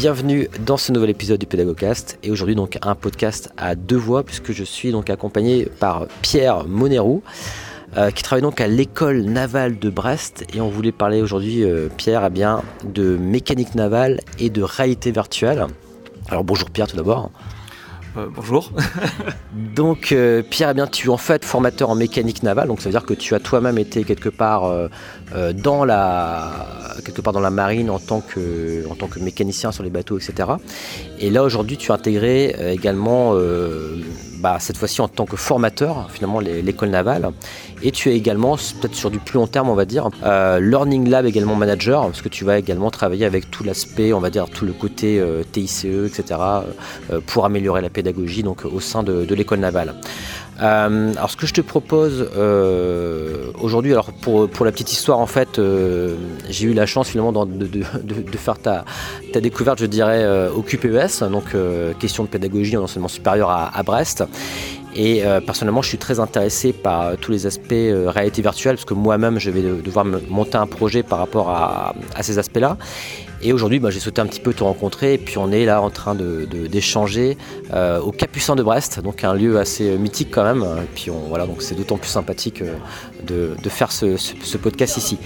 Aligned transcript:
Bienvenue 0.00 0.46
dans 0.64 0.76
ce 0.76 0.92
nouvel 0.92 1.10
épisode 1.10 1.40
du 1.40 1.46
Pédagogcast 1.46 2.20
et 2.22 2.30
aujourd'hui 2.30 2.54
donc 2.54 2.78
un 2.82 2.94
podcast 2.94 3.50
à 3.56 3.74
deux 3.74 3.96
voix 3.96 4.22
puisque 4.22 4.52
je 4.52 4.62
suis 4.62 4.92
donc 4.92 5.10
accompagné 5.10 5.64
par 5.64 6.06
Pierre 6.22 6.68
Monérou 6.68 7.24
euh, 7.96 8.12
qui 8.12 8.22
travaille 8.22 8.42
donc 8.44 8.60
à 8.60 8.68
l'école 8.68 9.22
navale 9.22 9.80
de 9.80 9.90
Brest 9.90 10.44
et 10.54 10.60
on 10.60 10.68
voulait 10.68 10.92
parler 10.92 11.20
aujourd'hui 11.20 11.64
euh, 11.64 11.88
Pierre 11.88 12.24
eh 12.24 12.30
bien 12.30 12.62
de 12.84 13.16
mécanique 13.16 13.74
navale 13.74 14.20
et 14.38 14.50
de 14.50 14.62
réalité 14.62 15.10
virtuelle. 15.10 15.66
Alors 16.28 16.44
bonjour 16.44 16.70
Pierre 16.70 16.86
tout 16.86 16.96
d'abord. 16.96 17.32
Euh, 18.16 18.26
bonjour. 18.34 18.72
donc 19.52 20.12
euh, 20.12 20.42
Pierre, 20.42 20.70
eh 20.70 20.74
bien, 20.74 20.86
tu 20.86 21.08
es 21.08 21.10
en 21.10 21.16
fait 21.16 21.44
formateur 21.44 21.90
en 21.90 21.94
mécanique 21.94 22.42
navale, 22.42 22.68
donc 22.68 22.80
ça 22.80 22.88
veut 22.88 22.92
dire 22.92 23.04
que 23.04 23.14
tu 23.14 23.34
as 23.34 23.40
toi-même 23.40 23.78
été 23.78 24.04
quelque 24.04 24.28
part, 24.28 24.64
euh, 24.64 25.52
dans 25.52 25.84
la, 25.84 26.66
quelque 27.04 27.20
part 27.20 27.32
dans 27.32 27.40
la 27.40 27.50
marine 27.50 27.90
en 27.90 27.98
tant, 27.98 28.20
que, 28.20 28.86
en 28.90 28.94
tant 28.94 29.08
que 29.08 29.20
mécanicien 29.20 29.72
sur 29.72 29.82
les 29.82 29.90
bateaux, 29.90 30.18
etc. 30.18 30.48
Et 31.18 31.30
là 31.30 31.44
aujourd'hui 31.44 31.76
tu 31.76 31.92
as 31.92 31.94
intégré 31.94 32.54
également 32.72 33.34
bah, 34.38 34.58
cette 34.60 34.76
fois-ci 34.76 35.00
en 35.00 35.08
tant 35.08 35.26
que 35.26 35.36
formateur, 35.36 36.08
finalement, 36.10 36.40
l'école 36.40 36.90
navale. 36.90 37.30
Et 37.82 37.90
tu 37.90 38.10
es 38.10 38.16
également, 38.16 38.56
peut-être 38.56 38.94
sur 38.94 39.10
du 39.10 39.18
plus 39.18 39.34
long 39.34 39.46
terme, 39.46 39.68
on 39.68 39.74
va 39.74 39.84
dire, 39.84 40.10
euh, 40.24 40.60
Learning 40.60 41.08
Lab 41.08 41.26
également 41.26 41.54
manager, 41.54 42.02
parce 42.02 42.22
que 42.22 42.28
tu 42.28 42.44
vas 42.44 42.58
également 42.58 42.90
travailler 42.90 43.24
avec 43.24 43.50
tout 43.50 43.64
l'aspect, 43.64 44.12
on 44.12 44.20
va 44.20 44.30
dire, 44.30 44.48
tout 44.48 44.64
le 44.64 44.72
côté 44.72 45.18
euh, 45.18 45.42
TICE, 45.50 45.84
etc., 45.84 46.40
euh, 47.10 47.20
pour 47.26 47.44
améliorer 47.44 47.80
la 47.80 47.90
pédagogie 47.90 48.42
donc, 48.42 48.64
au 48.64 48.80
sein 48.80 49.02
de, 49.02 49.26
l'école 49.34 49.60
navale. 49.60 49.94
Alors 50.58 51.30
ce 51.30 51.36
que 51.36 51.46
je 51.46 51.54
te 51.54 51.60
propose 51.60 52.28
aujourd'hui, 53.60 53.92
alors 53.92 54.12
pour, 54.12 54.48
pour 54.48 54.64
la 54.64 54.72
petite 54.72 54.92
histoire 54.92 55.18
en 55.18 55.26
fait, 55.26 55.60
j'ai 56.48 56.66
eu 56.66 56.72
la 56.72 56.86
chance 56.86 57.08
finalement 57.08 57.32
de, 57.46 57.66
de, 57.66 58.36
faire 58.36 58.58
ta, 58.58 58.84
ta, 59.32 59.40
découverte, 59.40 59.78
je 59.78 59.86
dirais, 59.86 60.26
au 60.48 60.62
QPES, 60.62 61.28
donc 61.30 61.54
question 61.98 62.24
de 62.24 62.28
pédagogie 62.28 62.76
en 62.76 62.82
enseignement 62.82 63.08
supérieur 63.08 63.50
à, 63.50 63.76
à 63.76 63.82
Brest. 63.82 64.24
Et 64.98 65.24
euh, 65.24 65.40
personnellement, 65.40 65.80
je 65.80 65.88
suis 65.88 65.98
très 65.98 66.18
intéressé 66.18 66.72
par 66.72 67.02
euh, 67.02 67.14
tous 67.14 67.30
les 67.30 67.46
aspects 67.46 67.72
euh, 67.72 68.10
réalité 68.10 68.42
virtuelle, 68.42 68.74
parce 68.74 68.84
que 68.84 68.94
moi-même, 68.94 69.38
je 69.38 69.50
vais 69.50 69.62
devoir 69.62 70.04
monter 70.04 70.56
un 70.56 70.66
projet 70.66 71.04
par 71.04 71.20
rapport 71.20 71.50
à, 71.50 71.94
ces 72.22 72.38
aspects-là. 72.38 72.76
Et 73.42 73.52
aujourd'hui, 73.52 73.78
bah, 73.78 73.90
j'ai 73.90 74.00
souhaité 74.00 74.20
un 74.20 74.26
petit 74.26 74.40
peu 74.40 74.52
te 74.52 74.64
rencontrer, 74.64 75.14
et 75.14 75.18
puis 75.18 75.38
on 75.38 75.52
est 75.52 75.64
là 75.64 75.80
en 75.80 75.90
train 75.90 76.14
d'échanger 76.14 77.36
de, 77.70 78.00
au 78.00 78.10
Capucin 78.10 78.56
de 78.56 78.62
Brest, 78.62 79.00
donc 79.00 79.24
un 79.24 79.34
lieu 79.34 79.58
assez 79.58 79.96
mythique 79.96 80.30
quand 80.30 80.44
même. 80.44 80.62
Et 80.62 80.88
puis 80.94 81.10
voilà, 81.28 81.46
donc 81.46 81.62
c'est 81.62 81.74
d'autant 81.74 81.98
plus 81.98 82.10
sympathique 82.10 82.62
de, 83.24 83.68
faire 83.68 83.92
ce, 83.92 84.56
podcast 84.56 84.96
ici. 84.96 85.18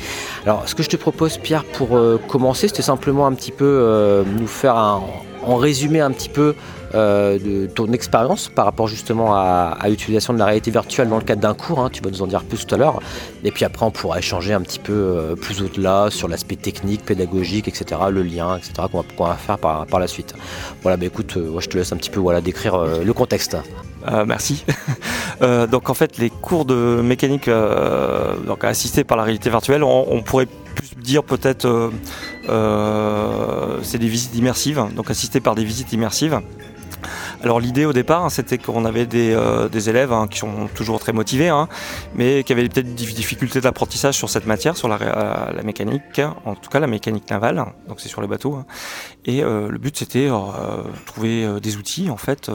Alors, 0.45 0.69
ce 0.69 0.75
que 0.75 0.83
je 0.83 0.89
te 0.89 0.97
propose, 0.97 1.39
Pierre, 1.39 1.65
pour 1.65 1.99
commencer, 2.29 2.69
c'était 2.69 2.83
simplement 2.83 3.27
un 3.27 3.33
petit 3.33 3.53
peu 3.53 4.25
nous 4.39 4.47
faire 4.47 4.77
un, 4.77 5.03
en 5.45 5.57
résumé 5.57 6.01
un 6.01 6.11
petit 6.11 6.29
peu 6.29 6.55
euh, 6.95 7.39
de 7.39 7.67
ton 7.67 7.91
expérience 7.93 8.51
par 8.55 8.67
rapport 8.67 8.87
justement 8.87 9.35
à, 9.35 9.79
l'utilisation 9.89 10.35
de 10.35 10.39
la 10.39 10.45
réalité 10.45 10.71
virtuelle 10.71 11.09
dans 11.09 11.17
le 11.17 11.25
cadre 11.25 11.41
d'un 11.41 11.55
cours. 11.55 11.81
Hein. 11.81 11.89
tu 11.91 12.03
vas 12.03 12.11
nous 12.11 12.21
en 12.21 12.27
dire 12.27 12.43
plus 12.45 12.67
tout 12.67 12.75
à 12.75 12.79
l'heure. 12.79 13.01
Et 13.45 13.51
puis 13.51 13.65
après, 13.65 13.87
on 13.87 13.91
pourra 13.91 14.19
échanger 14.19 14.53
un 14.53 14.61
petit 14.61 14.79
peu 14.79 14.93
euh, 14.93 15.35
plus 15.35 15.63
au-delà 15.63 16.09
sur 16.11 16.29
l'aspect 16.29 16.57
technique, 16.57 17.05
pédagogique, 17.05 17.67
etc., 17.67 18.01
le 18.11 18.23
lien, 18.23 18.59
etc., 18.59 18.89
qu'on 18.93 19.25
va, 19.25 19.35
faire 19.37 19.57
par, 19.59 19.87
la 19.99 20.07
suite. 20.07 20.35
Voilà, 20.83 20.99
bah 20.99 21.07
écoute, 21.07 21.37
euh, 21.39 21.61
je 21.61 21.69
te 21.69 21.79
laisse 21.79 21.93
un 21.93 21.97
petit 21.97 22.11
peu 22.11 22.21
voilà, 22.21 22.43
décrire 22.43 22.77
le 22.79 23.13
contexte. 23.13 23.57
merci. 24.27 24.65
donc 25.71 25.89
en 25.89 25.95
fait, 25.95 26.19
les 26.19 26.29
cours 26.29 26.67
de 26.67 27.01
mécanique 27.03 27.49
donc 28.47 28.65
assistés 28.65 29.05
par 29.05 29.17
la 29.17 29.23
réalité 29.23 29.49
virtuelle, 29.49 29.83
on, 29.83 30.23
pourrait 30.23 30.47
plus 30.75 30.95
dire 31.01 31.25
peut-être 31.25 31.91
c'est 33.83 33.99
des 33.99 34.09
visites 34.09 34.35
immersives, 34.35 34.85
donc 34.95 35.11
assistées 35.11 35.41
par 35.41 35.55
des 35.55 35.65
visites 35.65 35.93
immersives. 35.93 36.41
Alors 37.43 37.59
l'idée 37.59 37.87
au 37.87 37.93
départ, 37.93 38.25
hein, 38.25 38.31
c'était 38.31 38.57
qu'on 38.57 38.85
avait 38.85 39.05
des, 39.05 39.33
euh, 39.33 39.69
élèves 39.69 40.13
hein, 40.13 40.29
qui 40.31 40.39
sont 40.39 40.69
toujours 40.75 41.01
très 41.01 41.13
motivés, 41.13 41.49
hein, 41.49 41.69
mais 42.15 42.45
qui 42.45 42.53
avaient 42.53 42.69
peut-être 42.69 42.95
des 42.95 43.05
difficultés 43.05 43.61
d'apprentissage 43.61 44.17
sur 44.17 44.31
cette 44.31 44.47
matière, 44.47 44.77
sur 44.77 44.89
la, 44.89 44.99
euh, 45.01 45.63
mécanique, 45.65 46.21
en 46.45 46.55
tout 46.55 46.71
cas 46.71 46.79
la 46.79 46.87
mécanique 46.87 47.29
navale, 47.31 47.65
donc 47.89 48.01
c'est 48.01 48.09
sur 48.09 48.23
les 48.23 48.29
bateaux. 48.29 48.63
Et 49.25 49.43
euh, 49.43 49.69
le 49.69 49.79
but 49.79 49.97
c'était 49.97 50.29
trouver 51.07 51.61
des 51.61 51.77
outils, 51.77 52.11
en 52.11 52.17
fait, 52.17 52.51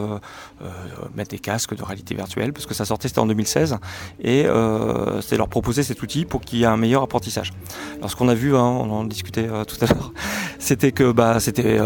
mettre 1.16 1.32
des 1.32 1.40
casques 1.40 1.76
de 1.76 1.84
réalité 1.84 2.16
virtuelle, 2.16 2.54
parce 2.54 2.66
que 2.66 2.74
ça 2.74 2.86
sortait 2.86 3.10
c'était 3.10 3.20
en 3.20 3.26
2016, 3.26 3.78
et 4.24 4.46
c'était 5.22 5.38
leur 5.38 5.50
proposer 5.50 5.84
cet 5.84 6.02
outil 6.02 6.24
pour 6.24 6.42
qu'il 6.42 6.60
y 6.60 6.64
ait 6.64 6.68
un 6.68 6.78
meilleur 6.78 7.04
apprentissage. 7.04 7.52
Alors 7.98 8.10
ce 8.10 8.16
qu'on 8.16 8.30
a 8.30 8.36
vu, 8.36 8.56
on 8.56 8.92
en 8.92 9.04
discutait 9.04 9.48
tout 9.68 9.78
à 9.82 9.88
l'heure, 9.88 10.14
c'était 10.60 10.94
que 10.94 11.12
bah, 11.12 11.42
c'était 11.42 11.78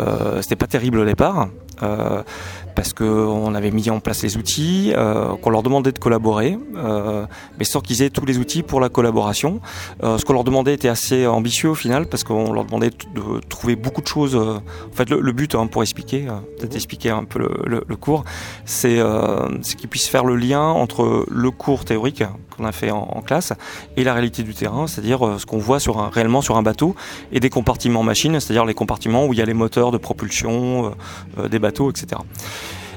c'était 0.42 0.56
pas 0.56 0.68
terrible 0.68 1.00
au 1.00 1.06
départ. 1.06 1.48
Euh, 1.84 2.24
parce 2.74 2.94
qu'on 2.94 3.54
avait 3.54 3.70
mis 3.70 3.90
en 3.90 4.00
place 4.00 4.24
les 4.24 4.38
outils, 4.38 4.94
euh, 4.96 5.36
qu'on 5.42 5.50
leur 5.50 5.62
demandait 5.62 5.92
de 5.92 6.00
collaborer, 6.00 6.58
euh, 6.78 7.26
mais 7.60 7.66
sans 7.66 7.82
qu'ils 7.82 8.02
aient 8.02 8.10
tous 8.10 8.26
les 8.26 8.38
outils 8.38 8.64
pour 8.64 8.80
la 8.80 8.88
collaboration. 8.88 9.60
ce 10.02 10.24
qu'on 10.24 10.34
leur 10.34 10.46
demandait 10.46 10.74
était 10.74 10.88
assez 10.88 11.28
ambitieux 11.28 11.70
au 11.70 11.76
final, 11.76 12.06
parce 12.08 12.24
qu'on 12.24 12.54
leur 12.54 12.64
demandait 12.64 12.90
de 12.90 13.40
trouver 13.50 13.76
beaucoup 13.76 14.02
de 14.02 14.08
choses. 14.08 14.36
en 14.36 14.62
fait, 14.94 15.10
le, 15.10 15.32
but, 15.34 15.54
hein, 15.54 15.68
pour 15.68 15.82
expliquer, 15.82 16.28
peut-être 16.60 16.76
expliquer 16.76 17.10
un 17.10 17.26
peu 17.26 17.40
le, 17.40 17.96
cours, 17.98 18.24
c'est 18.66 19.02
qu'ils 19.78 19.90
puissent 19.90 20.08
faire 20.08 20.24
le 20.24 20.38
lien 20.38 20.62
entre 20.64 21.26
le 21.30 21.52
cours 21.52 21.84
théorique 21.84 22.24
a 22.66 22.72
fait 22.72 22.92
en, 22.92 23.22
classe 23.26 23.54
et 23.98 24.04
la 24.04 24.14
réalité 24.14 24.44
du 24.44 24.54
terrain, 24.54 24.88
c'est-à-dire 24.88 25.36
ce 25.38 25.46
qu'on 25.46 25.60
voit 25.60 25.80
sur 25.80 26.00
un, 26.00 26.10
réellement 26.10 26.42
sur 26.42 26.58
un 26.58 26.64
bateau 26.64 26.96
et 27.32 27.40
des 27.40 27.50
compartiments 27.50 28.04
machines, 28.04 28.40
c'est-à-dire 28.40 28.66
les 28.66 28.74
compartiments 28.74 29.26
où 29.26 29.34
il 29.34 29.40
y 29.40 29.42
a 29.42 29.46
les 29.46 29.54
moteurs 29.54 29.92
de 29.92 29.98
propulsion 29.98 30.94
des 31.50 31.60
bateaux 31.60 31.90
etc. 31.90 32.22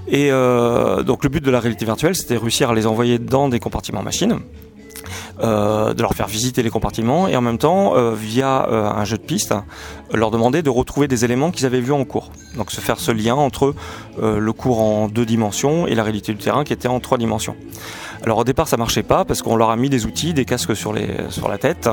Et 0.09 0.31
euh, 0.31 1.03
donc 1.03 1.25
le 1.25 1.31
but 1.31 1.43
de 1.43 1.51
la 1.51 1.61
réalité 1.61 1.85
virtuelle, 1.85 2.15
c'était 2.15 2.37
réussir 2.37 2.71
à 2.71 2.75
les 2.75 2.87
envoyer 2.87 3.19
dans 3.19 3.49
des 3.49 3.61
compartiments 3.61 4.03
machines. 4.03 4.39
Euh, 5.43 5.93
de 5.95 6.01
leur 6.01 6.15
faire 6.15 6.29
visiter 6.29 6.63
les 6.63 6.71
compartiments 6.71 7.27
et 7.27 7.37
en 7.37 7.41
même 7.41 7.59
temps, 7.59 7.97
euh, 7.97 8.15
via 8.15 8.67
un 8.69 9.05
jeu 9.05 9.19
de 9.19 9.23
piste, 9.23 9.53
leur 10.13 10.31
demander 10.31 10.63
de 10.63 10.71
retrouver 10.71 11.09
des 11.09 11.25
éléments 11.25 11.51
qu'ils 11.51 11.67
avaient 11.67 11.81
vus 11.81 11.93
en 11.93 12.05
cours. 12.05 12.31
Donc 12.57 12.71
se 12.71 12.81
faire 12.81 12.99
ce 13.01 13.11
lien 13.11 13.35
entre 13.35 13.75
le 14.21 14.53
cours 14.53 14.81
en 14.81 15.09
deux 15.09 15.27
dimensions 15.27 15.87
et 15.87 15.95
la 15.95 16.05
réalité 16.05 16.33
du 16.33 16.39
terrain 16.39 16.65
qui 16.65 16.73
était 16.73 16.89
en 16.89 17.01
trois 17.01 17.19
dimensions. 17.19 17.57
Alors 18.25 18.39
au 18.39 18.45
départ 18.45 18.69
ça 18.69 18.79
marchait 18.79 19.03
pas 19.03 19.27
parce 19.27 19.43
qu'on 19.43 19.55
leur 19.55 19.69
a 19.69 19.77
mis 19.77 19.91
des 19.91 20.07
outils, 20.07 20.33
des 20.33 20.47
casques 20.47 20.75
sur, 20.75 20.95
les, 20.95 21.09
sur 21.29 21.47
la 21.47 21.59
tête, 21.59 21.91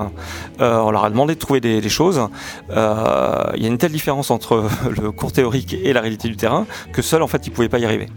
euh, 0.62 0.80
on 0.80 0.90
leur 0.90 1.03
a 1.03 1.09
demandé 1.09 1.36
de 1.36 1.40
trouver 1.40 1.59
des, 1.59 1.90
choses. 1.90 2.22
Euh, 2.69 3.44
il 3.58 3.64
y 3.64 3.66
a 3.66 3.68
une 3.68 3.78
telle 3.78 3.92
différence 3.92 4.31
entre 4.31 4.64
le 5.02 5.12
cours 5.12 5.34
théorique 5.34 5.74
et 5.84 5.92
la 5.92 6.00
réalité 6.00 6.30
du 6.30 6.38
terrain 6.38 6.66
que 6.94 7.02
seuls 7.02 7.22
en 7.22 7.28
fait 7.28 7.46
ils 7.47 7.52
pouvaient 7.52 7.68
pas 7.68 7.80
y 7.80 7.86
arriver. 7.86 8.08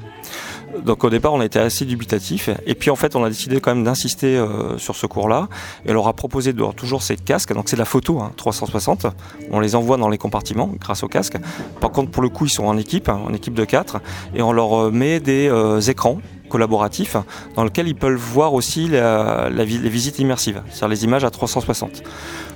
Donc 0.84 1.02
au 1.02 1.10
départ 1.10 1.32
on 1.32 1.40
a 1.40 1.44
été 1.44 1.58
assez 1.58 1.84
dubitatif 1.84 2.50
et 2.66 2.76
puis 2.76 2.90
en 2.90 2.96
fait 2.96 3.16
on 3.16 3.24
a 3.24 3.28
décidé 3.28 3.60
quand 3.60 3.74
même 3.74 3.84
d'insister 3.84 4.36
euh, 4.38 4.78
sur 4.78 4.94
ce 4.94 5.06
cours-là 5.06 5.48
et 5.84 5.90
on 5.90 5.94
leur 5.94 6.06
a 6.06 6.12
proposé 6.12 6.52
de 6.52 6.64
toujours 6.72 7.02
ces 7.02 7.16
casques, 7.16 7.52
donc 7.52 7.68
c'est 7.68 7.76
de 7.76 7.80
la 7.80 7.84
photo 7.84 8.20
hein, 8.20 8.30
360, 8.36 9.06
on 9.50 9.58
les 9.58 9.74
envoie 9.74 9.96
dans 9.96 10.08
les 10.08 10.18
compartiments 10.18 10.70
grâce 10.80 11.02
aux 11.02 11.08
casques. 11.08 11.38
Par 11.80 11.90
contre 11.90 12.12
pour 12.12 12.22
le 12.22 12.28
coup 12.28 12.46
ils 12.46 12.50
sont 12.50 12.64
en 12.64 12.78
équipe, 12.78 13.08
hein, 13.08 13.20
en 13.24 13.34
équipe 13.34 13.54
de 13.54 13.64
4 13.64 14.00
et 14.36 14.42
on 14.42 14.52
leur 14.52 14.92
met 14.92 15.18
des 15.18 15.50
écrans 15.88 16.18
collaboratif 16.54 17.16
dans 17.56 17.64
lequel 17.64 17.88
ils 17.88 17.96
peuvent 17.96 18.14
voir 18.14 18.54
aussi 18.54 18.86
les 18.86 19.64
visites 19.64 20.20
immersives, 20.20 20.62
c'est-à-dire 20.70 20.88
les 20.88 21.02
images 21.04 21.24
à 21.24 21.30
360. 21.30 22.04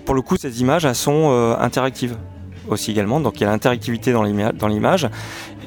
Pour 0.05 0.15
le 0.15 0.23
coup, 0.23 0.37
ces 0.37 0.61
images, 0.61 0.87
sont 0.93 1.31
euh, 1.33 1.57
interactives 1.59 2.17
aussi 2.69 2.93
également, 2.93 3.19
donc 3.19 3.41
il 3.41 3.43
y 3.43 3.47
a 3.47 3.51
l'interactivité 3.51 4.13
dans 4.13 4.69
l'image 4.69 5.09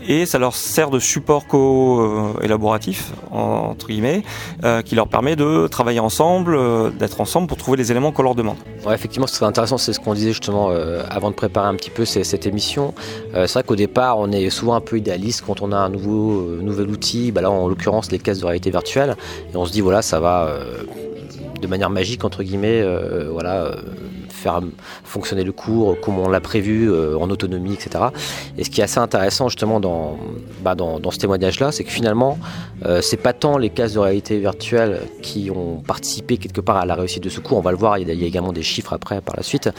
et 0.07 0.25
ça 0.25 0.39
leur 0.39 0.55
sert 0.55 0.89
de 0.89 0.99
support 0.99 1.47
co-élaboratif, 1.47 3.11
entre 3.31 3.87
guillemets, 3.87 4.23
euh, 4.63 4.81
qui 4.81 4.95
leur 4.95 5.07
permet 5.07 5.35
de 5.35 5.67
travailler 5.67 5.99
ensemble, 5.99 6.55
euh, 6.55 6.89
d'être 6.89 7.21
ensemble 7.21 7.47
pour 7.47 7.57
trouver 7.57 7.77
les 7.77 7.91
éléments 7.91 8.11
qu'on 8.11 8.23
leur 8.23 8.35
demande. 8.35 8.57
Ouais, 8.85 8.93
effectivement, 8.93 9.27
c'est 9.27 9.43
intéressant, 9.45 9.77
c'est 9.77 9.93
ce 9.93 9.99
qu'on 9.99 10.13
disait 10.13 10.31
justement 10.31 10.69
euh, 10.71 11.03
avant 11.09 11.29
de 11.29 11.35
préparer 11.35 11.67
un 11.67 11.75
petit 11.75 11.89
peu 11.89 12.05
cette 12.05 12.45
émission. 12.45 12.93
c'est 13.33 13.53
vrai 13.53 13.63
qu'au 13.63 13.75
départ, 13.75 14.17
on 14.17 14.31
est 14.31 14.49
souvent 14.49 14.75
un 14.75 14.81
peu 14.81 14.97
idéaliste 14.97 15.43
quand 15.45 15.61
on 15.61 15.71
a 15.71 15.77
un 15.77 15.89
nouveau, 15.89 16.57
nouvel 16.61 16.89
outil, 16.89 17.31
bah 17.31 17.41
là 17.41 17.51
en 17.51 17.67
l'occurrence 17.67 18.11
les 18.11 18.19
caisses 18.19 18.39
de 18.39 18.45
réalité 18.45 18.71
virtuelle, 18.71 19.15
et 19.53 19.57
on 19.57 19.65
se 19.65 19.71
dit 19.71 19.81
voilà, 19.81 20.01
ça 20.01 20.19
va 20.19 20.49
de 21.61 21.67
manière 21.67 21.89
magique, 21.89 22.23
entre 22.23 22.43
guillemets, 22.43 22.83
voilà 23.31 23.71
faire 24.41 24.61
fonctionner 25.03 25.43
le 25.43 25.51
cours 25.51 25.99
comme 26.01 26.19
on 26.19 26.29
l'a 26.29 26.41
prévu, 26.41 26.91
en 26.91 27.29
autonomie, 27.29 27.73
etc. 27.73 28.05
Et 28.57 28.63
ce 28.63 28.69
qui 28.69 28.81
est 28.81 28.83
assez 28.83 28.99
intéressant 28.99 29.49
justement 29.49 29.79
dans, 29.79 30.17
bah, 30.61 30.75
dans, 30.75 31.11
ce 31.11 31.17
témoignage-là, 31.17 31.71
c'est 31.71 31.83
que 31.83 31.91
finalement, 31.91 32.37
c'est 33.01 33.17
pas 33.17 33.33
tant 33.33 33.57
les 33.57 33.69
cases 33.69 33.93
de 33.93 33.99
réalité 33.99 34.39
virtuelle 34.39 35.01
qui 35.21 35.51
ont 35.51 35.77
participé 35.85 36.37
quelque 36.37 36.61
part 36.61 36.77
à 36.77 36.85
la 36.85 36.95
réussite 36.95 37.23
de 37.23 37.29
ce 37.29 37.39
cours, 37.39 37.57
on 37.57 37.61
va 37.61 37.71
le 37.71 37.77
voir, 37.77 37.97
il 37.97 38.07
y 38.07 38.23
a, 38.23 38.27
également 38.27 38.53
des 38.53 38.63
chiffres 38.63 38.93
après 38.93 39.21
par 39.21 39.35
la 39.35 39.43
suite, 39.43 39.69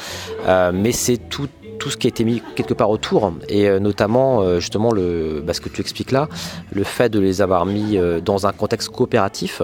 mais 0.72 0.92
c'est 0.92 1.16
tout 1.16 1.48
tout 1.82 1.90
ce 1.90 1.96
qui 1.96 2.06
a 2.06 2.10
été 2.10 2.22
mis 2.22 2.40
quelque 2.54 2.74
part 2.74 2.90
autour, 2.90 3.32
et 3.48 3.68
euh, 3.68 3.80
notamment 3.80 4.40
euh, 4.40 4.60
justement 4.60 4.92
le, 4.92 5.42
bah, 5.44 5.52
ce 5.52 5.60
que 5.60 5.68
tu 5.68 5.80
expliques 5.80 6.12
là, 6.12 6.28
le 6.70 6.84
fait 6.84 7.08
de 7.08 7.18
les 7.18 7.42
avoir 7.42 7.66
mis 7.66 7.98
euh, 7.98 8.20
dans 8.20 8.46
un 8.46 8.52
contexte 8.52 8.88
coopératif. 8.90 9.62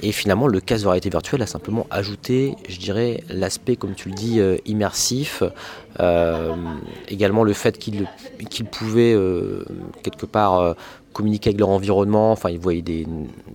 Et 0.00 0.12
finalement, 0.12 0.48
le 0.48 0.60
casque 0.60 0.84
de 0.84 0.88
réalité 0.88 1.10
virtuelle 1.10 1.42
a 1.42 1.46
simplement 1.46 1.86
ajouté, 1.90 2.56
je 2.70 2.78
dirais, 2.78 3.22
l'aspect, 3.28 3.76
comme 3.76 3.94
tu 3.94 4.08
le 4.08 4.14
dis, 4.14 4.40
immersif. 4.66 5.44
également 7.06 7.44
le 7.44 7.52
fait 7.52 7.78
qu'ils 7.78 8.08
qu 8.50 8.64
pouvaient 8.64 9.16
quelque 10.02 10.26
part 10.26 10.74
communiquer 11.12 11.50
avec 11.50 11.60
leur 11.60 11.68
environnement, 11.68 12.32
enfin 12.32 12.50
ils 12.50 12.58
voyaient 12.58 12.82
des, 12.82 13.06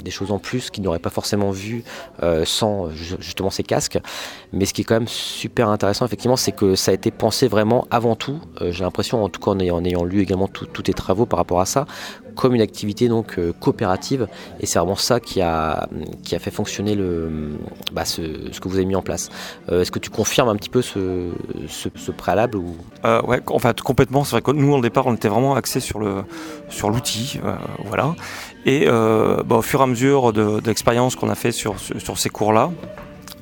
choses 0.10 0.32
en 0.32 0.40
plus 0.40 0.70
qu'ils 0.70 0.84
n'auraient 0.84 1.00
pas 1.00 1.10
forcément 1.10 1.52
vu 1.52 1.84
euh, 2.24 2.46
sans 2.46 2.90
justement 2.92 3.50
ces 3.50 3.64
casques. 3.64 4.00
Mais 4.54 4.66
ce 4.66 4.74
qui 4.74 4.82
est 4.82 4.84
quand 4.84 4.96
même 4.96 5.08
super 5.08 5.70
intéressant 5.70 6.06
effectivement, 6.06 6.38
c'est 6.38 6.54
que 6.54 6.76
ça 6.76 6.92
a 6.92 6.94
été 6.94 7.12
pensé 7.12 7.48
vraiment 7.48 7.88
avant 7.92 8.16
tout, 8.16 8.40
euh, 8.62 8.72
j'ai 8.72 8.84
l'impression 8.84 9.24
en 9.24 9.30
tout 9.30 9.42
cas 9.42 9.52
en 9.52 9.60
ayant, 9.60 10.04
lu 10.06 10.22
également 10.22 10.48
tous 10.48 10.82
tes 10.82 10.94
travaux 10.94 11.26
par 11.26 11.38
rapport 11.38 11.60
à 11.60 11.66
ça, 11.66 11.86
comme 12.38 12.56
une 12.56 12.62
activité 12.62 13.10
donc 13.10 13.38
euh, 13.38 13.52
coopérative 13.60 14.28
et 14.60 14.66
c'est 14.66 14.80
vraiment 14.80 14.96
ça 14.96 15.20
qui 15.20 15.42
a, 15.42 15.90
qui 16.24 16.36
a 16.36 16.40
fait 16.40 16.52
fonctionner 16.52 16.96
le, 16.96 17.58
bah, 17.92 18.06
ce, 18.06 18.22
que 18.22 18.68
vous 18.68 18.76
avez 18.76 18.86
mis 18.86 18.96
en 18.96 19.02
place. 19.02 19.30
Est-ce 19.70 19.92
que 19.92 20.00
tu 20.00 20.10
confirmes 20.10 20.50
un 20.50 20.56
petit 20.56 20.70
peu 20.70 20.82
ce, 20.82 21.32
ce, 21.68 22.12
préalable 22.12 22.58
ou... 22.58 22.76
Ouais, 23.04 23.42
en 23.48 23.60
complètement, 23.84 24.24
c'est 24.24 24.32
vrai 24.32 24.42
que 24.42 24.52
nous 24.52 24.74
au 24.74 24.82
départ 24.82 25.08
on 25.08 25.16
était 25.16 25.28
vraiment 25.28 25.56
axé 25.56 25.80
sur 25.80 26.00
l'outil, 26.00 27.26
sur 27.28 27.46
euh, 27.46 27.56
voilà. 27.86 28.16
Et 28.66 28.86
euh, 28.88 29.44
bah, 29.44 29.58
au 29.58 29.62
fur 29.62 29.80
et 29.80 29.84
à 29.84 29.88
mesure 29.88 30.34
de, 30.34 30.62
l'expérience 30.66 31.16
qu'on 31.16 31.30
a 31.30 31.36
fait 31.36 31.52
sur, 31.52 31.76
sur 31.80 32.18
ces 32.18 32.30
cours-là, 32.30 32.72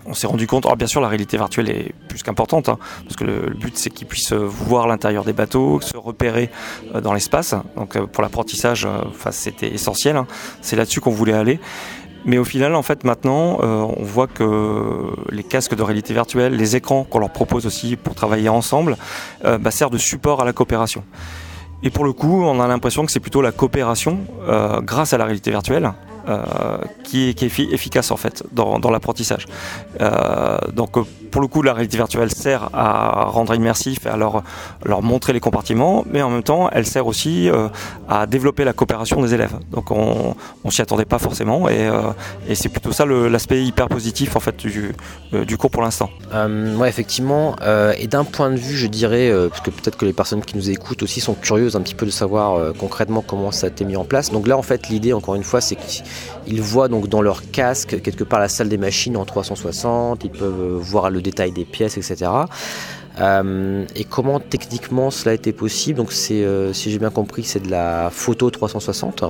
on 0.06 0.14
s'est 0.14 0.28
rendu 0.28 0.48
compte, 0.48 0.66
alors 0.66 0.78
bien 0.78 0.88
sûr 0.88 1.02
la 1.02 1.08
réalité 1.08 1.38
virtuelle 1.38 1.70
est 1.70 1.94
plus 2.08 2.24
qu'importante, 2.24 2.70
hein, 2.70 2.78
parce 3.04 3.16
que 3.16 3.24
le, 3.24 3.54
but 3.54 3.78
c'est 3.78 3.90
qu'ils 3.90 4.08
puissent 4.08 4.34
voir 4.34 4.88
l'intérieur 4.88 5.24
des 5.24 5.34
bateaux, 5.34 5.80
se 5.82 5.98
repérer 5.98 6.50
euh, 6.94 7.02
dans 7.02 7.14
l'espace. 7.14 7.56
Donc 7.76 7.98
pour 7.98 8.24
l'apprentissage, 8.24 8.88
c'était 9.32 9.74
essentiel. 9.74 10.18
Hein. 10.18 10.28
C'est 10.62 10.76
là-dessus 10.76 11.02
qu'on 11.02 11.12
voulait 11.12 11.34
aller. 11.34 11.60
Mais 12.26 12.40
au 12.40 12.44
final, 12.44 12.74
en 12.74 12.82
fait, 12.82 13.04
maintenant, 13.04 13.60
on 13.62 14.04
voit 14.04 14.26
que 14.26 15.12
les 15.30 15.44
casques 15.44 15.76
de 15.76 15.84
réalité 15.84 16.12
virtuelle, 16.12 16.56
les 16.56 16.76
écrans 16.76 17.04
qu'on 17.04 17.20
leur 17.20 17.30
propose 17.30 17.68
aussi 17.68 17.98
pour 17.98 18.16
travailler 18.16 18.50
ensemble, 18.50 18.98
bah, 19.44 19.70
servent 19.70 19.92
de 19.92 20.00
support 20.00 20.42
à 20.42 20.46
la 20.46 20.52
coopération. 20.52 21.04
Et 21.86 21.92
pour 21.92 22.04
le 22.04 22.14
coup, 22.14 22.44
on 22.44 22.60
a 22.60 22.68
l'impression 22.68 23.06
que 23.06 23.12
c'est 23.12 23.20
plutôt 23.20 23.44
la 23.44 23.52
coopération 23.52 24.20
euh, 24.48 24.82
grâce 24.82 25.14
à 25.14 25.20
la 25.20 25.26
réalité 25.26 25.52
virtuelle 25.52 25.86
euh, 25.86 26.05
qui, 27.04 27.30
est, 27.30 27.34
qui 27.34 27.46
est 27.46 27.60
efficace 27.74 28.12
en 28.12 28.18
fait 28.18 28.44
dans, 28.52 28.80
l'apprentissage. 28.90 29.46
Euh, 30.02 30.58
pour 31.36 31.42
le 31.42 31.50
coup, 31.50 31.62
la 31.62 31.74
réalité 31.74 31.98
virtuelle 31.98 32.32
sert 32.32 32.70
à 32.72 33.26
rendre 33.26 33.54
immersif 33.54 34.08
à 34.08 34.16
leur, 34.16 34.42
montrer 35.02 35.34
les 35.34 35.42
compartiments, 35.42 36.06
mais 36.10 36.22
en 36.22 36.30
même 36.30 36.44
temps, 36.44 36.70
elle 36.72 36.86
sert 36.86 37.08
aussi 37.08 37.50
euh, 37.50 37.68
à 38.08 38.26
développer 38.26 38.64
la 38.64 38.72
coopération 38.72 39.22
des 39.22 39.34
élèves. 39.34 39.52
Donc 39.70 39.92
on, 39.92 40.34
on 40.64 40.70
s'y 40.72 40.82
attendait 40.82 41.04
pas 41.04 41.20
forcément 41.20 41.68
et, 41.68 41.90
euh, 41.90 42.14
c'est 42.54 42.70
plutôt 42.70 42.94
ça 42.94 43.06
l'aspect 43.06 43.66
hyper 43.66 43.90
positif 43.90 44.38
en 44.38 44.40
fait 44.40 44.56
du, 44.56 44.94
euh, 45.34 45.44
du 45.44 45.58
cours 45.58 45.72
pour 45.72 45.82
l'instant. 45.82 46.10
ouais, 46.32 46.88
effectivement. 46.88 47.58
et 47.98 48.08
d'un 48.08 48.24
point 48.24 48.50
de 48.50 48.56
vue, 48.56 48.78
je 48.78 48.88
dirais, 48.88 49.30
parce 49.50 49.60
que 49.60 49.72
peut-être 49.72 49.98
que 49.98 50.06
les 50.06 50.14
personnes 50.14 50.42
qui 50.42 50.56
nous 50.56 50.70
écoutent 50.70 51.04
aussi 51.04 51.20
sont 51.20 51.34
curieuses 51.34 51.76
un 51.76 51.82
petit 51.82 51.96
peu 51.96 52.06
de 52.06 52.12
savoir 52.12 52.74
concrètement 52.80 53.22
comment 53.22 53.52
ça 53.52 53.68
a 53.68 53.70
été 53.72 53.84
mis 53.84 53.98
en 53.98 54.06
place. 54.06 54.32
Donc 54.32 54.48
là, 54.48 54.58
en 54.58 54.62
fait, 54.62 54.88
l'idée, 54.88 55.12
encore 55.12 55.36
une 55.36 55.44
fois, 55.44 55.60
c'est 55.60 55.76
qu'ils 55.76 56.62
voient 56.62 56.88
donc 56.88 57.10
dans 57.10 57.22
leur 57.22 57.52
casque 57.52 58.02
quelque 58.02 58.24
part 58.24 58.40
la 58.40 58.48
salle 58.48 58.70
des 58.70 58.78
machines 58.78 59.18
en 59.18 59.26
360. 59.26 60.24
Ils 60.24 60.32
peuvent 60.32 60.78
voir 60.80 61.10
le 61.10 61.25
détail 61.26 61.52
des 61.52 61.66
pièces, 61.66 61.98
etc. 61.98 62.32
Euh, 63.20 63.86
et 63.96 64.04
comment 64.04 64.40
techniquement 64.40 65.10
cela 65.10 65.32
a 65.32 65.36
été 65.36 65.54
possible? 65.54 65.98
Donc 65.98 66.12
c'est, 66.12 66.44
euh, 66.44 66.74
si 66.74 66.92
j'ai 66.92 67.00
bien 67.00 67.10
compris, 67.10 67.44
c'est 67.44 67.62
de 67.62 67.72
la 67.72 68.10
photo 68.12 68.50
360. 68.50 69.24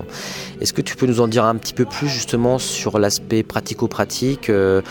Est-ce 0.59 0.73
que 0.73 0.81
tu 0.81 0.95
peux 0.95 1.05
nous 1.05 1.21
en 1.21 1.27
dire 1.27 1.45
un 1.45 1.55
petit 1.55 1.73
peu 1.73 1.85
plus 1.85 2.07
justement 2.07 2.57
sur 2.57 2.97
l'aspect 2.97 3.43
pratico-pratique, 3.43 4.49
euh, 4.49 4.81